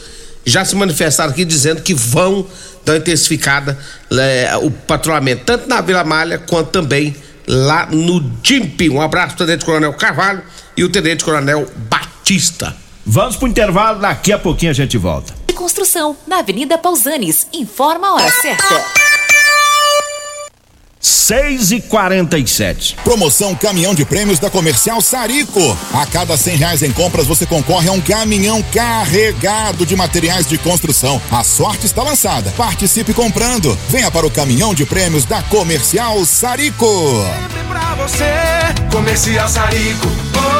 já 0.50 0.64
se 0.64 0.74
manifestaram 0.76 1.30
aqui 1.30 1.44
dizendo 1.44 1.80
que 1.82 1.94
vão 1.94 2.46
dar 2.84 2.96
intensificada 2.96 3.78
é, 4.12 4.56
o 4.60 4.70
patrulhamento, 4.70 5.44
tanto 5.44 5.68
na 5.68 5.80
Vila 5.80 6.04
Malha 6.04 6.38
quanto 6.38 6.70
também 6.70 7.14
lá 7.46 7.86
no 7.86 8.20
DIMP. 8.20 8.90
Um 8.90 9.00
abraço, 9.00 9.36
Tenente 9.36 9.64
Coronel 9.64 9.92
Carvalho 9.94 10.42
e 10.76 10.84
o 10.84 10.90
Tenente 10.90 11.24
Coronel 11.24 11.66
Batista. 11.88 12.76
Vamos 13.04 13.36
pro 13.36 13.48
intervalo, 13.48 14.00
daqui 14.00 14.32
a 14.32 14.38
pouquinho 14.38 14.70
a 14.70 14.74
gente 14.74 14.96
volta. 14.98 15.34
Construção, 15.54 16.16
na 16.26 16.38
Avenida 16.38 16.78
Pausanes. 16.78 17.46
Informa 17.52 18.08
a 18.08 18.14
hora 18.14 18.30
certa. 18.30 18.99
6 21.00 21.72
e 21.72 21.80
47 21.80 22.96
Promoção 23.02 23.54
Caminhão 23.54 23.94
de 23.94 24.04
Prêmios 24.04 24.38
da 24.38 24.50
Comercial 24.50 25.00
Sarico. 25.00 25.60
A 25.94 26.04
cada 26.04 26.36
cem 26.36 26.56
reais 26.56 26.82
em 26.82 26.92
compras 26.92 27.26
você 27.26 27.46
concorre 27.46 27.88
a 27.88 27.92
um 27.92 28.00
caminhão 28.00 28.62
carregado 28.62 29.86
de 29.86 29.96
materiais 29.96 30.46
de 30.46 30.58
construção. 30.58 31.20
A 31.30 31.42
sorte 31.42 31.86
está 31.86 32.02
lançada. 32.02 32.50
Participe 32.56 33.14
comprando. 33.14 33.76
Venha 33.88 34.10
para 34.10 34.26
o 34.26 34.30
Caminhão 34.30 34.74
de 34.74 34.84
Prêmios 34.84 35.24
da 35.24 35.42
Comercial 35.42 36.24
Sarico. 36.24 36.86
Sempre 36.86 37.64
pra 37.64 37.94
você, 37.94 38.24
Comercial 38.92 39.48
Sarico. 39.48 40.06
Oh, 40.06 40.56
oh, 40.56 40.59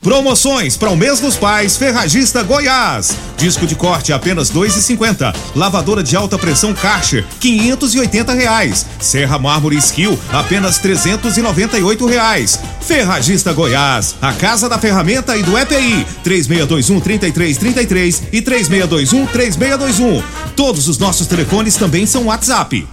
Promoções 0.00 0.76
para 0.76 0.90
o 0.90 0.96
mês 0.96 1.18
dos 1.18 1.36
pais, 1.36 1.76
Ferragista 1.76 2.44
Goiás. 2.44 3.16
Disco 3.36 3.66
de 3.66 3.74
corte 3.74 4.12
apenas 4.12 4.48
dois 4.48 4.76
e 4.76 4.82
cinquenta. 4.82 5.34
Lavadora 5.56 6.04
de 6.04 6.14
alta 6.14 6.38
pressão 6.38 6.72
Karcher, 6.72 7.26
quinhentos 7.40 7.94
e 7.94 7.98
oitenta 7.98 8.32
reais. 8.32 8.86
Serra 9.00 9.38
Mármore 9.40 9.76
Skill, 9.76 10.16
apenas 10.32 10.78
trezentos 10.78 11.36
e 11.36 11.42
noventa 11.42 11.76
e 11.76 11.82
oito 11.82 12.06
reais. 12.06 12.60
Ferragista 12.80 13.52
Goiás, 13.52 14.14
a 14.22 14.32
casa 14.32 14.68
da 14.68 14.78
ferramenta 14.78 15.36
e 15.36 15.42
do 15.42 15.58
EPI, 15.58 16.06
três 16.22 16.46
meia 16.46 16.64
dois 16.64 16.88
um 16.90 17.00
trinta 17.00 17.26
e 17.26 17.32
três 17.32 17.58
trinta 17.58 17.82
e 17.82 17.86
três 17.86 18.22
e 18.32 18.40
três 18.40 18.68
meia 18.68 18.86
dois 18.86 19.12
um 19.12 19.26
três 19.26 19.56
meia 19.56 19.76
dois 19.76 19.98
um. 19.98 20.22
Todos 20.54 20.86
os 20.86 20.96
nossos 20.96 21.26
telefones 21.26 21.74
também 21.74 22.06
são 22.06 22.26
WhatsApp. 22.26 22.86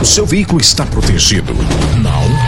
O 0.00 0.04
seu 0.04 0.24
veículo 0.24 0.60
está 0.60 0.86
protegido? 0.86 1.52
Não? 2.00 2.47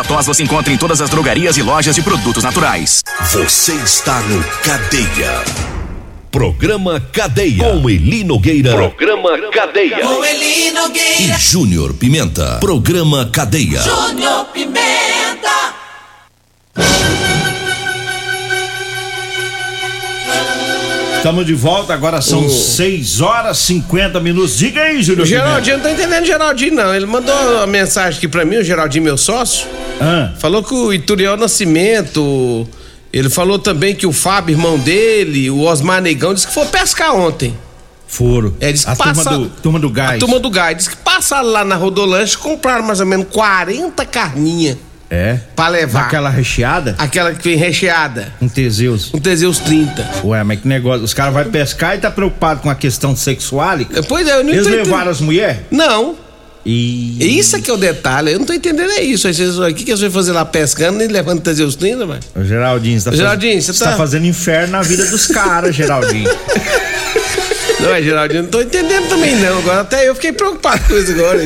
Ervatós 0.00 0.24
você 0.24 0.42
encontra 0.42 0.72
em 0.72 0.78
todas 0.78 1.02
as 1.02 1.10
drogarias 1.10 1.58
e 1.58 1.62
lojas 1.62 1.94
de 1.94 2.00
produtos 2.00 2.42
naturais. 2.42 3.02
Você 3.32 3.74
está 3.74 4.18
no 4.22 4.42
Cadeia. 4.62 5.44
Programa 6.30 6.98
Cadeia. 7.12 7.64
Com 7.64 7.90
Eli 7.90 8.24
Nogueira. 8.24 8.72
Programa 8.74 9.30
Cadeia. 9.52 9.98
Com 9.98 10.24
Eli 10.24 10.70
Nogueira. 10.70 11.20
E 11.20 11.38
Júnior 11.38 11.92
Pimenta. 11.92 12.56
Programa 12.60 13.28
Cadeia. 13.30 13.82
Júnior 13.82 14.46
Pimenta. 14.46 15.74
Estamos 21.20 21.44
de 21.44 21.52
volta, 21.52 21.92
agora 21.92 22.22
são 22.22 22.48
6 22.48 23.20
horas 23.20 23.58
50 23.58 24.18
minutos. 24.20 24.56
Diga 24.56 24.80
aí, 24.80 25.02
Júnior. 25.02 25.26
O 25.26 25.28
Geraldinho, 25.28 25.76
não 25.76 25.84
tô 25.84 25.90
entendendo 25.90 26.22
o 26.22 26.26
Geraldinho, 26.26 26.74
não. 26.74 26.94
Ele 26.94 27.04
mandou 27.04 27.34
uma 27.56 27.66
mensagem 27.66 28.16
aqui 28.16 28.26
pra 28.26 28.42
mim, 28.42 28.56
o 28.56 28.64
Geraldinho, 28.64 29.04
meu 29.04 29.18
sócio. 29.18 29.66
Ah. 30.00 30.32
Falou 30.38 30.62
que 30.62 30.72
o 30.72 30.94
Ituriel 30.94 31.36
Nascimento. 31.36 32.66
Ele 33.12 33.28
falou 33.28 33.58
também 33.58 33.94
que 33.94 34.06
o 34.06 34.12
Fábio, 34.12 34.54
irmão 34.54 34.78
dele, 34.78 35.50
o 35.50 35.60
Osmar 35.60 36.00
Negão, 36.00 36.32
disse 36.32 36.46
que 36.46 36.54
foi 36.54 36.64
pescar 36.64 37.14
ontem. 37.14 37.54
Foram. 38.08 38.54
É, 38.58 38.72
disse 38.72 38.86
que 38.86 38.92
a 38.92 38.96
passa, 38.96 39.22
turma, 39.22 39.38
do, 39.38 39.50
turma 39.62 39.78
do 39.78 39.90
gás. 39.90 40.16
A 40.16 40.18
turma 40.18 40.40
do 40.40 40.48
gás. 40.48 40.76
Disse 40.78 40.88
que 40.88 40.96
passaram 40.96 41.50
lá 41.50 41.66
na 41.66 41.76
Rodolanche 41.76 42.38
compraram 42.38 42.82
mais 42.82 42.98
ou 42.98 43.04
menos 43.04 43.26
40 43.30 44.06
carninhas. 44.06 44.78
É. 45.10 45.38
Pra 45.56 45.66
levar. 45.68 46.02
Aquela 46.06 46.30
recheada? 46.30 46.94
Aquela 46.96 47.34
que 47.34 47.42
vem 47.42 47.56
recheada. 47.58 48.32
Um 48.40 48.48
Teseus. 48.48 49.12
Um 49.12 49.18
Teseus 49.18 49.58
30. 49.58 50.08
Ué, 50.24 50.44
mas 50.44 50.60
que 50.60 50.68
negócio. 50.68 51.02
Os 51.02 51.12
caras 51.12 51.34
vão 51.34 51.44
pescar 51.50 51.96
e 51.96 51.98
tá 51.98 52.10
preocupado 52.10 52.60
com 52.60 52.70
a 52.70 52.74
questão 52.76 53.16
sexual? 53.16 53.76
Pois 54.08 54.26
é, 54.28 54.34
eu 54.38 54.44
não 54.44 54.50
Eles 54.52 54.62
tô 54.62 54.68
levaram 54.70 54.86
entendendo. 54.92 55.10
as 55.10 55.20
mulheres? 55.20 55.56
Não. 55.70 56.14
E. 56.64 57.38
Isso 57.38 57.56
é 57.56 57.60
que 57.60 57.70
é 57.70 57.74
o 57.74 57.76
detalhe. 57.76 58.32
Eu 58.32 58.38
não 58.38 58.46
tô 58.46 58.52
entendendo 58.52 58.90
é 58.92 59.02
isso. 59.02 59.26
Aí 59.26 59.34
vocês- 59.34 59.58
O 59.58 59.66
que, 59.74 59.82
que 59.82 59.90
eles 59.90 60.00
vão 60.00 60.10
fazer 60.10 60.30
lá 60.32 60.44
pescando 60.44 61.02
e 61.02 61.08
levando 61.08 61.40
Teseus 61.40 61.74
30, 61.74 62.06
mano? 62.06 62.20
Ô, 62.36 62.44
Geraldinho, 62.44 63.00
você 63.00 63.10
tá, 63.10 63.16
Geraldinho, 63.16 63.54
faz... 63.54 63.64
você 63.76 63.84
tá- 63.84 63.90
tá 63.92 63.96
fazendo 63.96 64.26
inferno 64.26 64.72
na 64.72 64.82
vida 64.82 65.04
dos 65.06 65.26
caras, 65.26 65.74
Geraldinho. 65.74 66.30
Não 67.80 67.94
é, 67.94 68.02
Geraldinho? 68.02 68.42
Não 68.42 68.50
tô 68.50 68.60
entendendo 68.60 69.08
também, 69.08 69.34
não. 69.36 69.58
Agora 69.58 69.80
até 69.80 70.06
eu 70.06 70.14
fiquei 70.14 70.32
preocupado 70.32 70.80
com 70.86 70.96
isso 70.98 71.12
agora. 71.12 71.40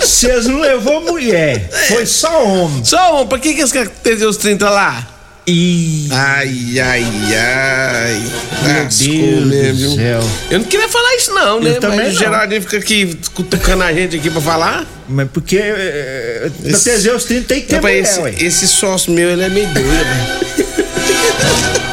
Vocês 0.00 0.46
não 0.46 0.60
levou 0.60 1.00
mulher, 1.02 1.68
foi 1.88 2.06
só 2.06 2.44
homem. 2.44 2.84
Só 2.84 3.14
homem, 3.14 3.26
pra 3.26 3.38
que, 3.38 3.52
que 3.54 3.60
eles 3.60 3.72
querem 3.72 3.90
Teseus 4.02 4.36
30 4.36 4.68
lá? 4.70 5.06
E... 5.50 6.08
Ai, 6.12 6.78
ai, 6.78 7.04
ai. 7.34 8.22
Meu 8.62 8.82
Lascou 8.84 9.06
Deus 9.08 9.46
mesmo, 9.46 9.88
do 9.90 9.96
céu. 9.96 10.20
Eu 10.50 10.58
não 10.58 10.66
queria 10.66 10.88
falar 10.90 11.16
isso, 11.16 11.32
não, 11.32 11.58
né? 11.60 11.70
Eu 11.70 11.80
também 11.80 11.98
Mas 12.00 12.08
o 12.10 12.12
não. 12.12 12.18
Gerardinho 12.20 12.60
fica 12.62 12.76
aqui 12.76 13.18
cutucando 13.34 13.82
a 13.82 13.92
gente 13.92 14.16
aqui 14.16 14.28
pra 14.30 14.42
falar. 14.42 14.86
Mas 15.08 15.26
porque 15.32 15.56
é, 15.58 16.50
da 16.60 16.78
Teseus 16.78 17.24
30 17.24 17.46
tem 17.48 17.60
que 17.62 17.66
ter 17.68 17.80
mulher, 17.80 17.98
esse, 18.00 18.20
ué. 18.20 18.34
esse 18.38 18.68
sócio 18.68 19.10
meu, 19.12 19.30
ele 19.30 19.42
é 19.42 19.48
meio 19.48 19.66
doido, 19.68 19.88
né? 19.88 20.40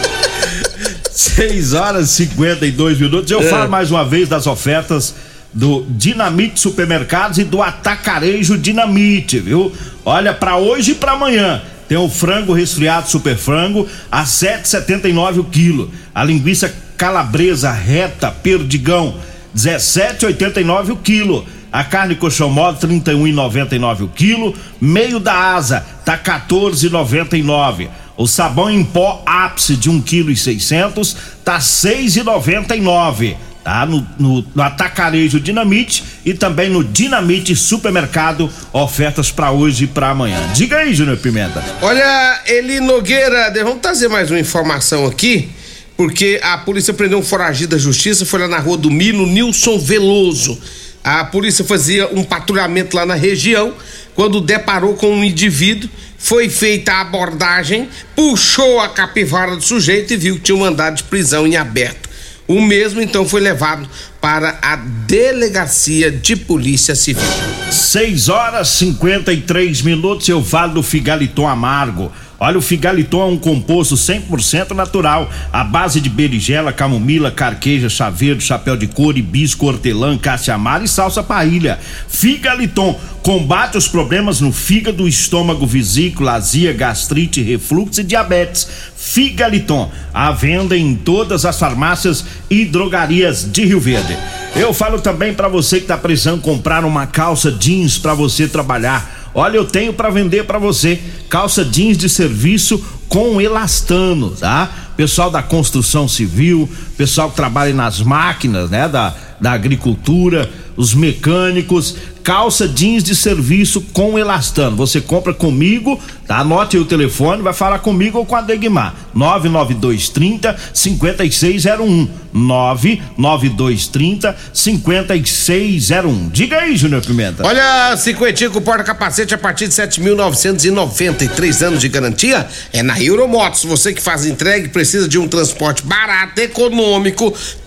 6 1.12 1.74
horas 1.74 2.10
e 2.12 2.26
52 2.28 3.00
minutos. 3.00 3.32
Eu 3.32 3.42
É. 3.42 3.44
falo 3.50 3.70
mais 3.70 3.90
uma 3.90 4.04
vez 4.04 4.28
das 4.28 4.48
ofertas 4.48 5.14
do 5.56 5.86
Dinamite 5.88 6.60
Supermercados 6.60 7.38
e 7.38 7.46
do 7.46 7.62
Atacarejo 7.62 8.58
Dinamite, 8.58 9.40
viu? 9.40 9.72
Olha, 10.04 10.34
pra 10.34 10.58
hoje 10.58 10.92
e 10.92 10.96
pra 10.96 11.14
amanhã. 11.14 11.62
Tem 11.88 11.98
o 11.98 12.10
frango 12.10 12.52
resfriado 12.52 13.10
super 13.10 13.38
frango 13.38 13.88
a 14.12 14.24
7,79 14.24 15.40
o 15.40 15.44
quilo. 15.46 15.90
A 16.14 16.24
linguiça 16.26 16.74
calabresa 16.98 17.72
reta 17.72 18.32
perdigão 18.32 19.16
17,89 19.56 20.92
o 20.92 20.98
quilo. 20.98 21.46
A 21.72 21.84
carne 21.84 22.16
coxão 22.16 22.50
mole 22.50 22.78
31,99 22.78 24.02
o 24.02 24.08
quilo. 24.10 24.54
Meio 24.82 25.20
da 25.20 25.56
asa 25.56 25.86
tá 26.04 26.18
14,99. 26.18 27.88
O 28.18 28.28
sabão 28.28 28.70
em 28.70 28.84
pó 28.84 29.22
ápice 29.26 29.76
de 29.76 29.90
1 29.90 30.02
kg 30.02 30.36
600 30.36 31.16
tá 31.44 31.60
6,99. 31.60 33.36
Tá 33.66 33.84
no, 33.84 34.08
no, 34.20 34.46
no 34.54 34.62
Atacarejo 34.62 35.40
Dinamite 35.40 36.04
e 36.24 36.36
também 36.36 36.70
no 36.70 36.84
Dinamite 36.84 37.56
Supermercado, 37.56 38.48
ofertas 38.72 39.32
pra 39.32 39.50
hoje 39.50 39.86
e 39.86 39.88
pra 39.88 40.12
amanhã. 40.12 40.40
Diga 40.54 40.78
aí, 40.78 40.94
Júnior 40.94 41.18
Pimenta. 41.18 41.64
Olha, 41.82 42.44
Eli 42.46 42.80
Nogueira, 42.80 43.52
vamos 43.64 43.80
trazer 43.82 44.08
mais 44.08 44.30
uma 44.30 44.40
informação 44.40 45.08
aqui, 45.08 45.50
porque 45.98 46.40
a 46.44 46.60
polícia 46.60 46.94
prendeu 46.94 47.18
um 47.18 47.24
foragido 47.24 47.76
da 47.76 47.82
justiça, 47.82 48.24
foi 48.24 48.42
lá 48.42 48.48
na 48.48 48.60
rua 48.60 48.78
do 48.78 48.92
Milo, 48.92 49.26
Nilson 49.26 49.80
Veloso. 49.80 50.62
A 51.04 51.24
polícia 51.24 51.66
fazia 51.66 52.08
um 52.14 52.24
patrulhamento 52.24 52.96
lá 52.96 53.04
na 53.04 53.16
região, 53.16 53.74
quando 54.14 54.42
deparou 54.42 54.94
com 54.94 55.10
um 55.10 55.24
indivíduo, 55.24 55.90
foi 56.20 56.50
feita 56.50 56.94
a 56.94 57.02
abordagem, 57.02 57.90
puxou 58.16 58.80
a 58.80 58.90
capivara 58.90 59.56
do 59.56 59.64
sujeito 59.64 60.14
e 60.14 60.18
viu 60.18 60.36
que 60.36 60.42
tinha 60.42 60.56
um 60.56 60.60
mandado 60.60 60.98
de 60.98 61.04
prisão 61.06 61.48
em 61.48 61.58
aberto. 61.58 62.14
O 62.48 62.62
mesmo 62.62 63.02
então 63.02 63.28
foi 63.28 63.42
levado 63.42 63.90
para 64.22 64.60
a 64.62 64.76
delegacia 64.76 66.12
de 66.12 66.36
polícia 66.36 66.96
civil. 66.96 67.24
6 67.72 68.30
horas 68.30 68.68
53 68.70 69.82
minutos. 69.82 70.30
Eu 70.30 70.44
falo 70.44 70.76
do 70.76 70.84
Figaliton 70.84 71.48
Amargo. 71.48 72.12
Olha, 72.38 72.58
o 72.58 72.62
Figaliton 72.62 73.22
é 73.22 73.26
um 73.26 73.38
composto 73.38 73.96
100% 73.96 74.72
natural, 74.72 75.30
à 75.54 75.64
base 75.64 76.02
de 76.02 76.10
berigela, 76.10 76.74
camomila, 76.74 77.32
carqueja, 77.32 77.88
chá 77.88 78.10
verde, 78.10 78.44
chapéu 78.44 78.76
de 78.76 78.88
couro, 78.88 79.18
hibisco, 79.18 79.66
hortelã, 79.66 80.18
caça 80.18 80.54
amara 80.54 80.84
e 80.84 80.88
salsa 80.88 81.24
pailha. 81.24 81.80
Figaliton 82.10 83.00
combate 83.24 83.78
os 83.78 83.88
problemas 83.88 84.42
no 84.42 84.52
fígado, 84.52 85.08
estômago, 85.08 85.66
vesícula, 85.66 86.34
azia, 86.34 86.74
gastrite, 86.74 87.42
refluxo 87.42 88.02
e 88.02 88.04
diabetes. 88.04 88.68
Figaliton, 88.98 89.90
à 90.14 90.32
venda 90.32 90.78
em 90.78 90.94
todas 90.94 91.46
as 91.46 91.58
farmácias 91.58 92.26
e 92.50 92.66
drogarias 92.66 93.50
de 93.50 93.64
Rio 93.64 93.80
Verde. 93.80 94.18
Eu 94.56 94.74
falo 94.74 95.00
também 95.00 95.34
para 95.34 95.48
você 95.48 95.80
que 95.80 95.88
tá 95.88 95.98
precisando 95.98 96.42
comprar 96.42 96.84
uma 96.86 97.08
calça 97.08 97.52
jeans 97.52 97.98
para 97.98 98.14
você 98.14 98.48
trabalhar. 98.48 99.25
Olha, 99.38 99.58
eu 99.58 99.66
tenho 99.66 99.92
para 99.92 100.10
vender 100.10 100.46
para 100.46 100.58
você 100.58 100.98
calça 101.28 101.66
jeans 101.66 101.98
de 101.98 102.08
serviço 102.08 102.82
com 103.10 103.42
elastano, 103.42 104.32
tá? 104.32 104.94
Pessoal 104.96 105.30
da 105.30 105.44
construção 105.44 106.08
civil, 106.08 106.70
pessoal 106.98 107.30
que 107.30 107.36
trabalha 107.36 107.74
nas 107.74 108.02
máquinas, 108.02 108.70
né, 108.70 108.88
da, 108.88 109.14
da 109.40 109.52
agricultura, 109.52 110.50
os 110.78 110.94
mecânicos, 110.94 111.96
calça 112.24 112.68
jeans 112.68 113.04
de 113.04 113.16
serviço 113.16 113.82
com 113.94 114.18
elastano. 114.18 114.76
Você 114.78 115.00
compra 115.00 115.32
comigo, 115.34 116.00
tá? 116.28 116.40
Anote 116.40 116.76
aí 116.76 116.82
o 116.82 116.86
telefone, 116.86 117.44
vai 117.44 117.54
falar 117.54 117.80
comigo 117.80 118.18
ou 118.18 118.26
com 118.26 118.36
a 118.36 118.42
Degmar. 118.42 118.96
99230 119.14 120.58
5601. 120.74 122.10
99230 122.34 124.36
5601. 124.52 126.30
Diga 126.30 126.58
aí, 126.58 126.76
Júnior 126.76 127.06
Pimenta. 127.06 127.46
Olha, 127.46 127.96
cinquentinha 127.96 128.50
com 128.50 128.60
porta-capacete 128.60 129.34
a 129.34 129.38
partir 129.38 129.68
de 129.68 129.74
7.993 129.76 131.66
anos 131.66 131.80
de 131.80 131.88
garantia 131.88 132.46
é 132.74 132.84
na 132.84 133.02
Euromotos. 133.02 133.64
Você 133.64 133.94
que 133.94 134.02
faz 134.02 134.26
entrega 134.26 134.68
precisa 134.70 135.08
de 135.08 135.18
um 135.18 135.28
transporte 135.28 135.84
barato, 135.84 136.42
econômico, 136.42 136.85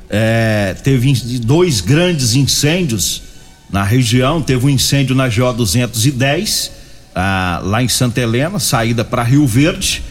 é, 0.08 0.74
teve 0.82 1.12
dois 1.40 1.80
grandes 1.80 2.34
incêndios 2.34 3.22
na 3.70 3.82
região. 3.82 4.40
Teve 4.40 4.64
um 4.64 4.70
incêndio 4.70 5.14
na 5.14 5.28
GO 5.28 5.52
210, 5.52 6.70
ah, 7.14 7.60
lá 7.62 7.82
em 7.82 7.88
Santa 7.88 8.20
Helena, 8.20 8.58
saída 8.58 9.04
para 9.04 9.22
Rio 9.22 9.46
Verde. 9.46 10.02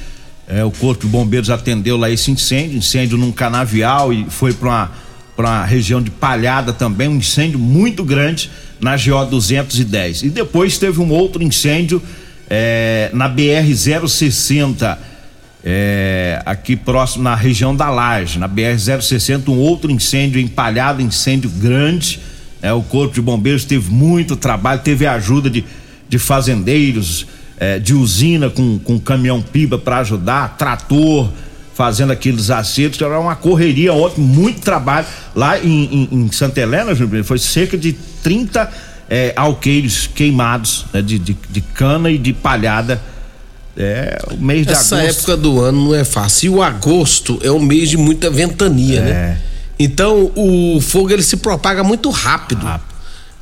É, 0.48 0.64
o 0.64 0.72
Corpo 0.72 1.06
de 1.06 1.12
Bombeiros 1.12 1.50
atendeu 1.50 1.96
lá 1.96 2.10
esse 2.10 2.30
incêndio, 2.30 2.78
incêndio 2.78 3.18
num 3.18 3.32
canavial 3.32 4.12
e 4.12 4.26
foi 4.30 4.54
para 4.54 4.70
uma, 4.70 4.92
pra 5.36 5.50
uma 5.50 5.66
região 5.66 6.02
de 6.02 6.12
Palhada 6.12 6.74
também, 6.74 7.08
um 7.08 7.16
incêndio 7.16 7.60
muito 7.60 8.04
grande 8.04 8.50
na 8.80 8.96
GO 8.96 9.26
210. 9.26 10.24
E 10.24 10.30
depois 10.30 10.78
teve 10.78 11.00
um 11.00 11.10
outro 11.10 11.42
incêndio 11.42 12.02
é, 12.50 13.10
na 13.14 13.28
BR 13.28 13.74
060, 14.08 15.00
é, 15.64 16.42
aqui 16.46 16.76
próximo 16.76 17.24
na 17.24 17.36
região 17.36 17.76
da 17.76 17.90
Laje, 17.90 18.38
na 18.38 18.48
BR 18.48 18.78
060, 18.78 19.50
um 19.50 19.58
outro 19.58 19.92
incêndio 19.92 20.40
empalhado, 20.40 21.02
incêndio 21.02 21.50
grande. 21.50 22.20
É, 22.62 22.72
o 22.72 22.82
Corpo 22.82 23.14
de 23.14 23.22
Bombeiros 23.22 23.66
teve 23.66 23.92
muito 23.92 24.36
trabalho, 24.36 24.82
teve 24.82 25.06
a 25.06 25.14
ajuda 25.14 25.50
de, 25.50 25.66
de 26.08 26.20
fazendeiros, 26.20 27.26
é, 27.58 27.80
de 27.80 27.94
usina 27.94 28.50
com, 28.50 28.78
com 28.80 29.00
caminhão 29.00 29.42
piba 29.42 29.78
para 29.78 30.00
ajudar, 30.00 30.58
trator 30.58 31.30
fazendo 31.74 32.12
aqueles 32.12 32.50
acertos, 32.50 33.02
era 33.02 33.20
uma 33.20 33.36
correria 33.36 33.94
ontem, 33.94 34.22
muito 34.22 34.62
trabalho 34.62 35.08
lá 35.36 35.58
em, 35.60 36.08
em, 36.12 36.26
em 36.26 36.32
Santa 36.32 36.62
Helena, 36.62 36.92
foi 37.24 37.38
cerca 37.40 37.78
de 37.78 37.94
30 38.22 38.70
é, 39.10 39.34
alqueires 39.36 40.08
queimados 40.08 40.86
né, 40.94 41.02
de, 41.02 41.18
de, 41.20 41.36
de 41.50 41.62
cana 41.62 42.10
e 42.10 42.18
de 42.18 42.34
palhada. 42.34 43.02
É, 43.76 44.20
o 44.32 44.38
mês 44.38 44.68
de 44.68 44.74
Essa 44.74 44.98
agosto. 45.00 45.18
época 45.20 45.38
do 45.38 45.60
ano 45.60 45.86
não 45.86 45.96
é 45.96 46.04
fácil. 46.04 46.46
E 46.46 46.56
o 46.58 46.62
agosto 46.62 47.40
é 47.42 47.52
um 47.52 47.60
mês 47.60 47.90
de 47.90 47.98
muita 47.98 48.30
ventania, 48.30 49.00
É. 49.00 49.02
né? 49.04 49.42
Então 49.80 50.32
o 50.36 50.80
fogo 50.80 51.12
ele 51.12 51.24
se 51.24 51.38
propaga 51.38 51.84
muito 51.84 52.10
rápido. 52.12 52.64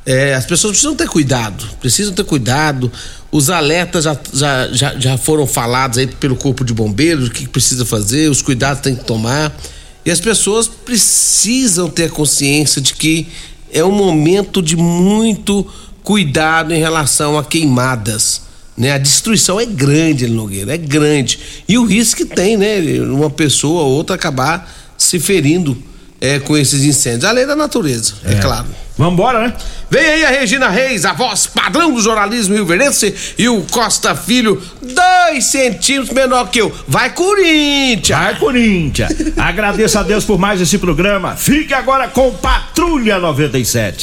É, 0.04 0.34
as 0.34 0.44
pessoas 0.44 0.72
precisam 0.72 0.96
ter 0.96 1.08
cuidado, 1.08 1.64
precisam 1.80 2.12
ter 2.12 2.24
cuidado. 2.24 2.90
Os 3.30 3.50
alertas 3.50 4.04
já, 4.04 4.18
já, 4.32 4.68
já, 4.72 4.98
já 4.98 5.16
foram 5.16 5.46
falados 5.46 5.98
aí 5.98 6.06
pelo 6.06 6.36
Corpo 6.36 6.64
de 6.64 6.74
Bombeiros, 6.74 7.28
o 7.28 7.30
que 7.30 7.48
precisa 7.48 7.86
fazer, 7.86 8.28
os 8.28 8.42
cuidados 8.42 8.78
que 8.78 8.84
tem 8.84 8.96
que 8.96 9.04
tomar. 9.04 9.56
E 10.04 10.10
as 10.10 10.20
pessoas 10.20 10.66
precisam 10.66 11.88
ter 11.88 12.10
consciência 12.10 12.80
de 12.80 12.94
que 12.94 13.28
é 13.72 13.84
um 13.84 13.92
momento 13.92 14.60
de 14.60 14.76
muito 14.76 15.66
cuidado 16.02 16.74
em 16.74 16.78
relação 16.78 17.38
a 17.38 17.44
queimadas. 17.44 18.42
Né? 18.76 18.90
A 18.92 18.98
destruição 18.98 19.60
é 19.60 19.66
grande, 19.66 20.26
Nogueira, 20.26 20.74
é 20.74 20.78
grande. 20.78 21.38
E 21.68 21.78
o 21.78 21.84
risco 21.84 22.16
que 22.18 22.24
tem, 22.24 22.56
né? 22.56 22.80
Uma 23.02 23.30
pessoa 23.30 23.82
ou 23.82 23.92
outra 23.92 24.16
acabar 24.16 24.70
se 24.98 25.20
ferindo 25.20 25.80
é, 26.20 26.38
com 26.38 26.56
esses 26.56 26.82
incêndios. 26.82 27.24
A 27.24 27.32
lei 27.32 27.46
da 27.46 27.54
natureza, 27.54 28.14
é, 28.24 28.34
claro. 28.36 28.66
Vambora, 29.02 29.48
né? 29.48 29.52
Vem 29.90 30.04
aí 30.04 30.24
a 30.24 30.30
Regina 30.30 30.68
Reis, 30.68 31.04
a 31.04 31.12
voz 31.12 31.48
padrão 31.48 31.92
do 31.92 32.00
jornalismo 32.00 32.54
rio-verdense 32.54 33.34
e 33.36 33.48
o 33.48 33.62
Costa 33.62 34.14
Filho, 34.14 34.62
dois 34.80 35.44
centímetros 35.46 36.14
menor 36.14 36.48
que 36.50 36.60
eu. 36.60 36.72
Vai 36.86 37.10
Corinthians! 37.10 38.16
Vai 38.16 38.38
Corinthians! 38.38 39.10
Agradeço 39.36 39.98
a 39.98 40.04
Deus 40.04 40.24
por 40.24 40.38
mais 40.38 40.60
esse 40.60 40.78
programa. 40.78 41.34
Fique 41.34 41.74
agora 41.74 42.06
com 42.06 42.32
Patrulha 42.34 43.18
97. 43.18 43.98